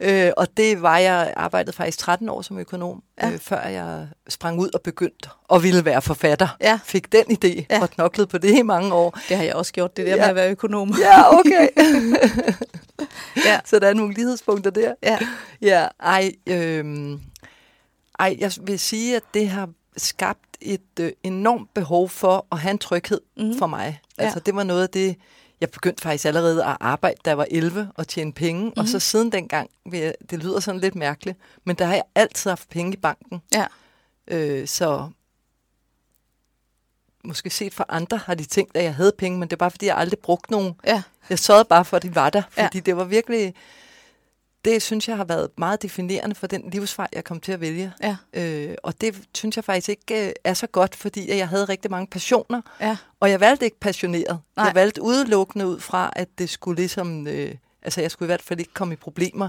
Øh, 0.00 0.32
og 0.36 0.46
det 0.56 0.82
var 0.82 0.98
jeg 0.98 1.32
arbejdede 1.36 1.76
faktisk 1.76 1.98
13 1.98 2.28
år 2.28 2.42
som 2.42 2.58
økonom, 2.58 3.02
Ja. 3.22 3.30
øh, 3.30 3.38
før 3.38 3.60
jeg 3.66 4.08
sprang 4.28 4.58
ud 4.60 4.68
og 4.74 4.80
begyndte 4.82 5.28
og 5.48 5.62
ville 5.62 5.84
være 5.84 6.02
forfatter. 6.02 6.48
ja. 6.60 6.80
Fik 6.84 7.12
den 7.12 7.24
idé 7.24 7.64
Ja. 7.70 7.82
og 7.82 7.90
knoklede 7.90 8.26
på 8.26 8.38
det 8.38 8.58
i 8.58 8.62
mange 8.62 8.92
år. 8.94 9.18
Det 9.28 9.36
har 9.36 9.44
jeg 9.44 9.54
også 9.54 9.72
gjort, 9.72 9.96
det 9.96 10.06
der 10.06 10.12
Ja. 10.12 10.16
med 10.20 10.24
at 10.24 10.34
være 10.34 10.50
økonom. 10.50 10.94
Ja, 11.00 11.38
okay. 11.38 11.68
Ja. 13.46 13.60
Så 13.64 13.78
der 13.78 13.88
er 13.88 13.94
nogle 13.94 14.14
lighedspunkter 14.14 14.70
der. 14.70 14.94
Ja, 15.02 15.18
Ja, 15.62 15.86
ej, 16.00 16.32
øhm, 16.46 17.20
ej, 18.18 18.36
jeg 18.38 18.52
vil 18.60 18.78
sige, 18.78 19.16
at 19.16 19.22
det 19.34 19.48
har 19.48 19.70
skabt 19.96 20.40
et 20.60 20.80
øh, 21.00 21.12
enormt 21.22 21.74
behov 21.74 22.08
for 22.08 22.46
at 22.52 22.58
have 22.58 22.70
en 22.70 22.78
tryghed 22.78 23.20
Mhm. 23.36 23.46
mm. 23.46 23.58
for 23.58 23.66
mig. 23.66 24.00
Ja. 24.18 24.22
Altså, 24.24 24.40
det 24.40 24.54
var 24.54 24.62
noget 24.62 24.82
af 24.82 24.88
det, 24.88 25.16
jeg 25.60 25.70
begyndte 25.70 26.02
faktisk 26.02 26.24
allerede 26.24 26.64
at 26.64 26.76
arbejde, 26.80 27.16
da 27.24 27.30
jeg 27.30 27.38
var 27.38 27.46
11 27.50 27.90
og 27.94 28.08
tjene 28.08 28.32
penge. 28.32 28.62
Mm. 28.64 28.68
Og 28.76 28.82
Mhm. 28.82 28.86
så 28.86 28.98
siden 28.98 29.32
dengang, 29.32 29.70
jeg, 29.92 30.14
det 30.30 30.38
lyder 30.42 30.60
sådan 30.60 30.80
lidt 30.80 30.94
mærkeligt, 30.94 31.38
men 31.64 31.76
der 31.76 31.84
har 31.84 31.94
jeg 31.94 32.02
altid 32.14 32.50
haft 32.50 32.68
penge 32.68 32.92
i 32.92 32.96
banken. 32.96 33.42
ja, 33.54 33.66
Øh, 34.30 34.68
så 34.68 35.10
måske 37.24 37.50
set 37.50 37.74
for 37.74 37.86
andre 37.88 38.16
har 38.16 38.34
de 38.34 38.44
tænkt, 38.44 38.76
at 38.76 38.84
jeg 38.84 38.94
havde 38.94 39.12
penge, 39.18 39.38
men 39.38 39.48
det 39.48 39.52
er 39.52 39.56
bare, 39.58 39.70
fordi 39.70 39.86
jeg 39.86 39.96
aldrig 39.96 40.18
brugte 40.18 40.50
nogen. 40.52 40.74
ja, 40.86 41.02
Jeg 41.30 41.38
sørgede 41.38 41.64
bare 41.64 41.84
for, 41.84 41.96
at 41.96 42.02
de 42.02 42.14
var 42.14 42.30
der, 42.30 42.42
Ja. 42.56 42.64
fordi 42.66 42.80
det 42.80 42.96
var 42.96 43.04
virkelig... 43.04 43.54
Det 44.64 44.82
synes 44.82 45.08
jeg 45.08 45.16
har 45.16 45.24
været 45.24 45.48
meget 45.58 45.82
definerende 45.82 46.34
for 46.34 46.46
den 46.46 46.70
livsvej, 46.70 47.08
jeg 47.12 47.24
kom 47.24 47.40
til 47.40 47.52
at 47.52 47.60
vælge. 47.60 47.92
ja, 48.02 48.16
Øh, 48.32 48.74
og 48.82 49.00
det 49.00 49.20
synes 49.34 49.56
jeg 49.56 49.64
faktisk 49.64 49.88
ikke 49.88 50.26
øh, 50.28 50.32
er 50.44 50.54
så 50.54 50.66
godt, 50.66 50.96
fordi 50.96 51.36
jeg 51.36 51.48
havde 51.48 51.64
rigtig 51.64 51.90
mange 51.90 52.06
passioner, 52.06 52.60
ja, 52.80 52.96
og 53.20 53.30
jeg 53.30 53.40
valgte 53.40 53.64
ikke 53.64 53.80
passioneret. 53.80 54.38
Nej. 54.56 54.66
Jeg 54.66 54.74
valgte 54.74 55.02
udelukkende 55.02 55.66
ud 55.66 55.80
fra, 55.80 56.12
at 56.16 56.28
det 56.38 56.50
skulle 56.50 56.76
ligesom... 56.76 57.26
Øh, 57.26 57.54
altså, 57.82 58.00
jeg 58.00 58.10
skulle 58.10 58.26
i 58.26 58.30
hvert 58.30 58.42
fald 58.42 58.60
ikke 58.60 58.74
komme 58.74 58.94
i 58.94 58.96
problemer. 58.96 59.48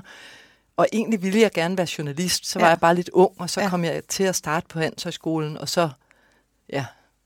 Og 0.77 0.87
egentlig 0.93 1.23
ville 1.23 1.39
jeg 1.41 1.51
gerne 1.51 1.77
være 1.77 1.87
journalist, 1.97 2.47
så 2.47 2.59
var 2.59 2.65
Ja. 2.65 2.69
jeg 2.69 2.79
bare 2.79 2.95
lidt 2.95 3.09
ung, 3.09 3.31
og 3.39 3.49
så 3.49 3.61
Ja. 3.61 3.69
kom 3.69 3.83
jeg 3.85 4.01
til 4.07 4.23
at 4.23 4.35
starte 4.35 4.67
på 4.69 4.79
Handelshøjskolen, 4.79 5.57
og 5.57 5.69
så, 5.69 5.89
ja, 6.69 6.85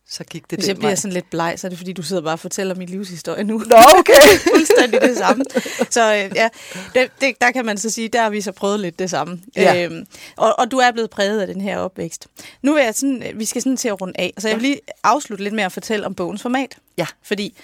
så 0.09 0.23
gik 0.23 0.49
det 0.49 0.59
Hvis 0.59 0.67
jeg 0.67 0.75
bliver 0.75 0.89
vej. 0.89 0.95
sådan 0.95 1.13
lidt 1.13 1.29
bleg, 1.29 1.53
så 1.57 1.67
er 1.67 1.69
det 1.69 1.77
fordi, 1.77 1.93
du 1.93 2.01
sidder 2.01 2.21
bare 2.21 2.33
og 2.33 2.39
fortæller 2.39 2.75
min 2.75 2.89
livshistorie 2.89 3.43
nu. 3.43 3.57
Nå, 3.57 3.75
okay. 3.99 4.13
Fuldstændig 4.55 5.01
det 5.01 5.17
samme. 5.17 5.45
Så 5.89 6.13
øh, 6.13 6.31
ja, 6.35 6.49
det, 6.95 7.11
det, 7.21 7.41
der 7.41 7.51
kan 7.51 7.65
man 7.65 7.77
så 7.77 7.89
sige, 7.89 8.07
der 8.07 8.21
har 8.21 8.29
vi 8.29 8.41
så 8.41 8.51
prøvet 8.51 8.79
lidt 8.79 8.99
det 8.99 9.09
samme. 9.09 9.41
Ja. 9.55 9.83
Øhm, 9.83 10.05
og, 10.35 10.59
og 10.59 10.71
du 10.71 10.77
er 10.77 10.91
blevet 10.91 11.09
præget 11.09 11.41
af 11.41 11.47
den 11.47 11.61
her 11.61 11.77
opvækst. 11.77 12.27
Nu 12.61 12.73
vil 12.73 12.83
jeg 12.83 12.95
sådan, 12.95 13.23
øh, 13.23 13.39
vi 13.39 13.45
skal 13.45 13.61
sådan 13.61 13.77
til 13.77 13.87
at 13.87 14.01
runde 14.01 14.13
af, 14.19 14.33
så 14.37 14.47
jeg 14.47 14.57
vil 14.57 14.61
lige 14.61 14.79
afslutte 15.03 15.43
lidt 15.43 15.55
med 15.55 15.63
at 15.63 15.71
fortælle 15.71 16.05
om 16.05 16.15
bogens 16.15 16.41
format. 16.41 16.77
Ja. 16.97 17.05
Fordi 17.23 17.57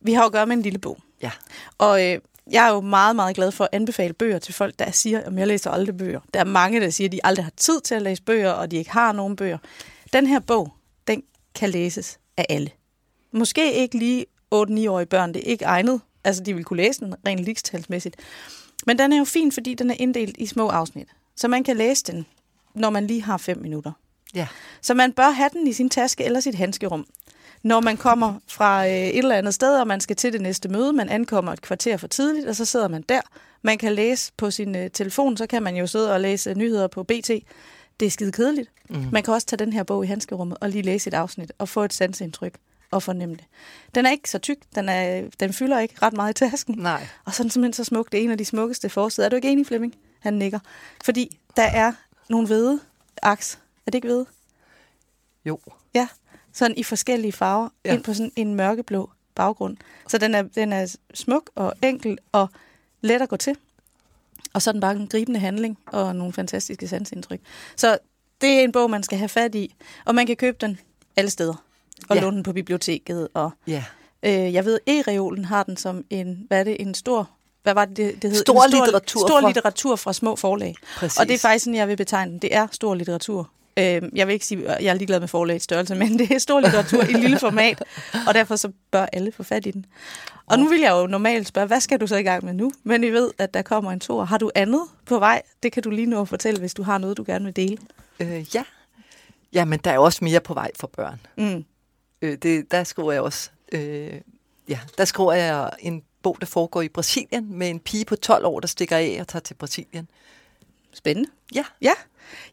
vi 0.00 0.12
har 0.12 0.22
jo 0.22 0.26
at 0.26 0.32
gøre 0.32 0.46
med 0.46 0.56
en 0.56 0.62
lille 0.62 0.78
bog. 0.78 0.98
Ja. 1.22 1.30
Og 1.78 2.06
øh, 2.06 2.18
jeg 2.50 2.66
er 2.68 2.72
jo 2.72 2.80
meget, 2.80 3.16
meget 3.16 3.36
glad 3.36 3.52
for 3.52 3.64
at 3.64 3.70
anbefale 3.72 4.12
bøger 4.12 4.38
til 4.38 4.54
folk, 4.54 4.78
der 4.78 4.90
siger, 4.90 5.20
at 5.20 5.34
jeg 5.36 5.46
læser 5.46 5.70
aldrig 5.70 5.96
bøger. 5.96 6.20
Der 6.34 6.40
er 6.40 6.44
mange, 6.44 6.80
der 6.80 6.90
siger, 6.90 7.08
at 7.08 7.12
de 7.12 7.20
aldrig 7.24 7.44
har 7.44 7.52
tid 7.56 7.80
til 7.80 7.94
at 7.94 8.02
læse 8.02 8.22
bøger, 8.22 8.50
og 8.50 8.70
de 8.70 8.76
ikke 8.76 8.90
har 8.90 9.12
nogen 9.12 9.36
bøger. 9.36 9.58
Den 10.12 10.26
her 10.26 10.40
bog, 10.40 10.72
kan 11.54 11.70
læses 11.70 12.18
af 12.36 12.46
alle. 12.48 12.70
Måske 13.32 13.72
ikke 13.74 13.98
lige 13.98 14.26
8-9-årige 14.54 15.06
børn, 15.06 15.34
det 15.34 15.42
er 15.46 15.50
ikke 15.50 15.64
egnet. 15.64 16.00
Altså, 16.24 16.42
de 16.42 16.54
vil 16.54 16.64
kunne 16.64 16.76
læse 16.76 17.00
den 17.00 17.14
rent 17.26 17.40
ligestalsmæssigt. 17.40 18.16
Men 18.86 18.98
den 18.98 19.12
er 19.12 19.18
jo 19.18 19.24
fin, 19.24 19.52
fordi 19.52 19.74
den 19.74 19.90
er 19.90 19.94
inddelt 19.98 20.36
i 20.38 20.46
små 20.46 20.68
afsnit. 20.68 21.08
Så 21.36 21.48
man 21.48 21.64
kan 21.64 21.76
læse 21.76 22.04
den, 22.04 22.26
når 22.74 22.90
man 22.90 23.06
lige 23.06 23.22
har 23.22 23.36
5 23.36 23.58
minutter. 23.58 23.92
Ja. 24.34 24.46
Så 24.82 24.94
man 24.94 25.12
bør 25.12 25.30
have 25.30 25.50
den 25.52 25.66
i 25.66 25.72
sin 25.72 25.90
taske 25.90 26.24
eller 26.24 26.40
sit 26.40 26.54
handskerum. 26.54 27.06
Når 27.62 27.80
man 27.80 27.96
kommer 27.96 28.34
fra 28.48 28.86
øh, 28.86 28.92
et 28.92 29.18
eller 29.18 29.36
andet 29.36 29.54
sted, 29.54 29.80
og 29.80 29.86
man 29.86 30.00
skal 30.00 30.16
til 30.16 30.32
det 30.32 30.40
næste 30.40 30.68
møde, 30.68 30.92
man 30.92 31.08
ankommer 31.08 31.52
et 31.52 31.60
kvarter 31.60 31.96
for 31.96 32.06
tidligt, 32.06 32.46
og 32.46 32.56
så 32.56 32.64
sidder 32.64 32.88
man 32.88 33.04
der. 33.08 33.20
Man 33.62 33.78
kan 33.78 33.92
læse 33.92 34.32
på 34.36 34.50
sin 34.50 34.76
øh, 34.76 34.90
telefon, 34.90 35.36
så 35.36 35.46
kan 35.46 35.62
man 35.62 35.76
jo 35.76 35.86
sidde 35.86 36.12
og 36.12 36.20
læse 36.20 36.54
nyheder 36.54 36.86
på 36.86 37.02
BT. 37.02 37.30
Det 38.00 38.06
er 38.06 38.10
skide 38.10 38.32
kedeligt. 38.32 38.70
Mm. 38.90 39.06
Man 39.12 39.22
kan 39.22 39.34
også 39.34 39.46
tage 39.46 39.58
den 39.58 39.72
her 39.72 39.82
bog 39.82 40.04
i 40.04 40.06
handskerummet 40.06 40.58
og 40.60 40.68
lige 40.68 40.82
læse 40.82 41.08
et 41.08 41.14
afsnit 41.14 41.52
og 41.58 41.68
få 41.68 41.84
et 41.84 41.92
sansindtryk 41.92 42.54
og 42.90 43.02
fornemme 43.02 43.34
det. 43.34 43.44
Den 43.94 44.06
er 44.06 44.10
ikke 44.10 44.30
så 44.30 44.38
tyk, 44.38 44.58
den, 44.74 44.88
er, 44.88 45.28
den 45.40 45.52
fylder 45.52 45.78
ikke 45.78 45.94
ret 46.02 46.12
meget 46.12 46.30
i 46.30 46.34
tasken. 46.48 46.74
Nej. 46.78 47.06
Og 47.24 47.34
sådan 47.34 47.50
simpelthen 47.50 47.72
så 47.72 47.84
smukt. 47.84 48.12
Det 48.12 48.20
er 48.20 48.24
en 48.24 48.30
af 48.30 48.38
de 48.38 48.44
smukkeste 48.44 48.88
forsider. 48.88 49.24
Er 49.24 49.28
du 49.28 49.36
ikke 49.36 49.52
enig, 49.52 49.66
Flemming? 49.66 49.94
Han 50.20 50.34
nikker. 50.34 50.58
Fordi 51.04 51.38
der 51.56 51.62
er 51.62 51.92
nogle 52.28 52.46
hvide 52.46 52.80
aks. 53.22 53.58
Er 53.86 53.90
det 53.90 53.94
ikke 53.94 54.08
hvide? 54.08 54.26
Jo. 55.44 55.58
Ja, 55.94 56.08
sådan 56.52 56.76
i 56.76 56.82
forskellige 56.82 57.32
farver, 57.32 57.68
ja. 57.84 57.94
ind 57.94 58.04
på 58.04 58.14
sådan 58.14 58.32
en 58.36 58.54
mørkeblå 58.54 59.10
baggrund. 59.34 59.76
Så 60.08 60.18
den 60.18 60.34
er, 60.34 60.42
den 60.42 60.72
er 60.72 60.96
smuk 61.14 61.50
og 61.54 61.72
enkel 61.82 62.18
og 62.32 62.48
let 63.00 63.22
at 63.22 63.28
gå 63.28 63.36
til. 63.36 63.56
Og 64.54 64.62
så 64.62 64.70
er 64.70 64.72
den 64.72 64.80
bare 64.80 64.92
en 64.96 65.06
gribende 65.06 65.40
handling 65.40 65.78
og 65.86 66.16
nogle 66.16 66.32
fantastiske 66.32 66.88
sansindtryk. 66.88 67.40
Så 67.76 67.98
det 68.40 68.50
er 68.50 68.60
en 68.60 68.72
bog, 68.72 68.90
man 68.90 69.02
skal 69.02 69.18
have 69.18 69.28
fat 69.28 69.54
i, 69.54 69.74
og 70.04 70.14
man 70.14 70.26
kan 70.26 70.36
købe 70.36 70.56
den 70.60 70.78
alle 71.16 71.30
steder. 71.30 71.54
Og 72.08 72.16
Ja. 72.16 72.22
låne 72.22 72.36
den 72.36 72.42
på 72.42 72.52
biblioteket. 72.52 73.28
Og 73.34 73.50
Ja. 73.66 73.84
øh, 74.22 74.54
jeg 74.54 74.64
ved, 74.64 74.78
E-reolen 74.86 75.44
har 75.44 75.62
den 75.62 75.76
som 75.76 76.04
en, 76.10 76.44
hvad 76.48 76.60
er 76.60 76.64
det, 76.64 76.76
en 76.80 76.94
stor... 76.94 77.30
Hvad 77.62 77.74
var 77.74 77.84
det, 77.84 77.96
det, 78.22 78.30
hed? 78.30 78.34
Stor 78.40 78.64
en 78.64 78.70
litteratur 78.70 79.28
Stor 79.28 79.40
fra- 79.40 79.48
litteratur 79.48 79.96
fra 79.96 80.12
små 80.12 80.36
forlag. 80.36 80.74
Præcis. 80.96 81.18
Og 81.18 81.28
det 81.28 81.34
er 81.34 81.38
faktisk 81.38 81.64
sådan, 81.64 81.74
jeg 81.78 81.88
vil 81.88 81.96
betegne 81.96 82.32
den. 82.32 82.38
Det 82.38 82.54
er 82.56 82.66
stor 82.72 82.94
litteratur. 82.94 83.50
Øh, 83.76 84.02
jeg 84.14 84.26
vil 84.26 84.32
ikke 84.32 84.46
sige, 84.46 84.68
at 84.68 84.84
jeg 84.84 84.90
er 84.90 84.94
ligeglad 84.94 85.20
med 85.20 85.28
forlagets 85.28 85.64
størrelse, 85.64 85.94
men 85.94 86.08
det 86.18 86.30
er 86.30 86.38
stor 86.38 86.60
litteratur 86.60 87.02
i 87.02 87.12
lille 87.12 87.38
format, 87.38 87.82
og 88.26 88.34
derfor 88.34 88.56
så 88.56 88.72
bør 88.90 89.06
alle 89.12 89.32
få 89.32 89.42
fat 89.42 89.66
i 89.66 89.70
den. 89.70 89.86
Og 90.46 90.58
nu 90.58 90.68
vil 90.68 90.80
jeg 90.80 90.90
jo 90.90 91.06
normalt 91.06 91.48
spørge, 91.48 91.66
hvad 91.66 91.80
skal 91.80 92.00
du 92.00 92.06
så 92.06 92.16
i 92.16 92.22
gang 92.22 92.44
med 92.44 92.54
nu? 92.54 92.72
Men 92.84 93.02
vi 93.02 93.10
ved, 93.10 93.30
at 93.38 93.54
der 93.54 93.62
kommer 93.62 93.92
en 93.92 94.00
tur. 94.00 94.24
Har 94.24 94.38
du 94.38 94.50
andet 94.54 94.82
på 95.06 95.18
vej? 95.18 95.42
Det 95.62 95.72
kan 95.72 95.82
du 95.82 95.90
lige 95.90 96.06
nå 96.06 96.20
at 96.20 96.28
fortælle, 96.28 96.60
hvis 96.60 96.74
du 96.74 96.82
har 96.82 96.98
noget, 96.98 97.16
du 97.16 97.24
gerne 97.26 97.44
vil 97.44 97.56
dele. 97.56 97.78
Øh, 98.20 98.54
ja. 98.54 98.64
Ja, 99.52 99.64
men 99.64 99.80
der 99.84 99.90
er 99.90 99.98
også 99.98 100.24
mere 100.24 100.40
på 100.40 100.54
vej 100.54 100.70
for 100.80 100.86
børn. 100.86 101.20
Mm. 101.38 101.64
Øh, 102.22 102.38
det, 102.42 102.70
der 102.70 102.84
skriver 102.84 103.12
jeg 103.12 103.22
også... 103.22 103.50
Øh, 103.72 104.20
ja, 104.68 104.78
der 104.98 105.04
skriver 105.04 105.32
jeg 105.32 105.70
en 105.78 106.02
bog, 106.22 106.36
der 106.40 106.46
foregår 106.46 106.82
i 106.82 106.88
Brasilien, 106.88 107.58
med 107.58 107.70
en 107.70 107.80
pige 107.80 108.04
på 108.04 108.16
12 108.16 108.44
år, 108.44 108.60
der 108.60 108.68
stikker 108.68 108.96
af 108.96 109.16
og 109.20 109.28
tager 109.28 109.40
til 109.40 109.54
Brasilien. 109.54 110.08
Spændende. 110.94 111.30
Ja. 111.54 111.64
Ja, 111.80 111.92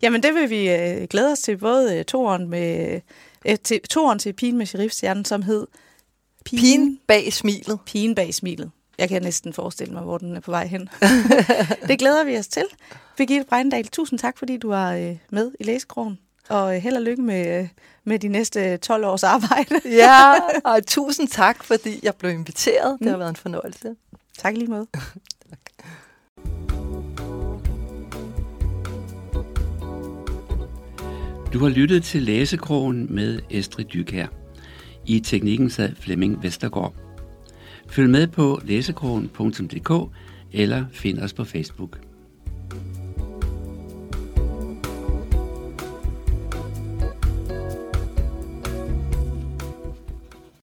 jamen 0.01 0.23
det 0.23 0.33
vil 0.33 0.49
vi 0.49 0.69
øh, 0.69 1.07
glæde 1.07 1.31
os 1.31 1.39
til, 1.39 1.57
både 1.57 1.97
øh, 1.97 2.05
toren, 2.05 2.49
med, 2.49 2.99
øh, 3.45 3.57
til, 3.63 3.81
toren 3.81 4.19
til 4.19 4.33
Pigen 4.33 4.57
med 4.57 4.65
Sheriffstjernen, 4.65 5.25
som 5.25 5.41
hed 5.41 5.67
Pigen 6.45 6.99
bag 7.07 7.33
smilet. 7.33 7.79
Pigen 7.85 8.15
bag 8.15 8.33
smilet. 8.33 8.71
Jeg 8.97 9.09
kan 9.09 9.21
næsten 9.21 9.53
forestille 9.53 9.93
mig, 9.93 10.03
hvor 10.03 10.17
den 10.17 10.35
er 10.35 10.39
på 10.39 10.51
vej 10.51 10.65
hen. 10.67 10.89
det 11.87 11.99
glæder 11.99 12.23
vi 12.23 12.37
os 12.37 12.47
til. 12.47 12.65
Birgitte 13.17 13.45
Breindal, 13.49 13.87
tusind 13.87 14.19
tak, 14.19 14.37
fordi 14.37 14.57
du 14.57 14.67
var 14.67 14.93
øh, 14.93 15.17
med 15.29 15.51
i 15.59 15.63
Læsekrogen. 15.63 16.19
Og 16.49 16.75
øh, 16.75 16.81
held 16.81 16.95
og 16.95 17.01
lykke 17.01 17.21
med, 17.21 17.59
øh, 17.59 17.67
med 18.03 18.19
de 18.19 18.27
næste 18.27 18.77
12 18.77 19.05
års 19.05 19.23
arbejde. 19.23 19.81
Ja, 19.85 20.33
og 20.73 20.85
tusind 20.87 21.27
tak, 21.27 21.63
fordi 21.63 21.99
jeg 22.03 22.15
blev 22.15 22.31
inviteret. 22.31 22.99
Det 22.99 23.09
har 23.09 23.17
været 23.17 23.29
en 23.29 23.35
fornøjelse. 23.35 23.95
tak 24.37 24.57
lige 24.57 24.67
måde. 24.67 24.87
Du 31.53 31.59
har 31.59 31.69
lyttet 31.69 32.03
til 32.03 32.21
Læsekrogen 32.21 33.15
med 33.15 33.39
Estrid 33.49 33.85
Dykær. 33.85 34.27
I 35.05 35.19
teknikken 35.19 35.69
sad 35.69 35.95
Flemming 35.95 36.43
Vestergaard. 36.43 36.93
Følg 37.87 38.09
med 38.09 38.27
på 38.27 38.59
læsekrogen.dk 38.65 40.15
eller 40.53 40.85
find 40.91 41.19
os 41.19 41.33
på 41.33 41.43
Facebook. 41.43 42.08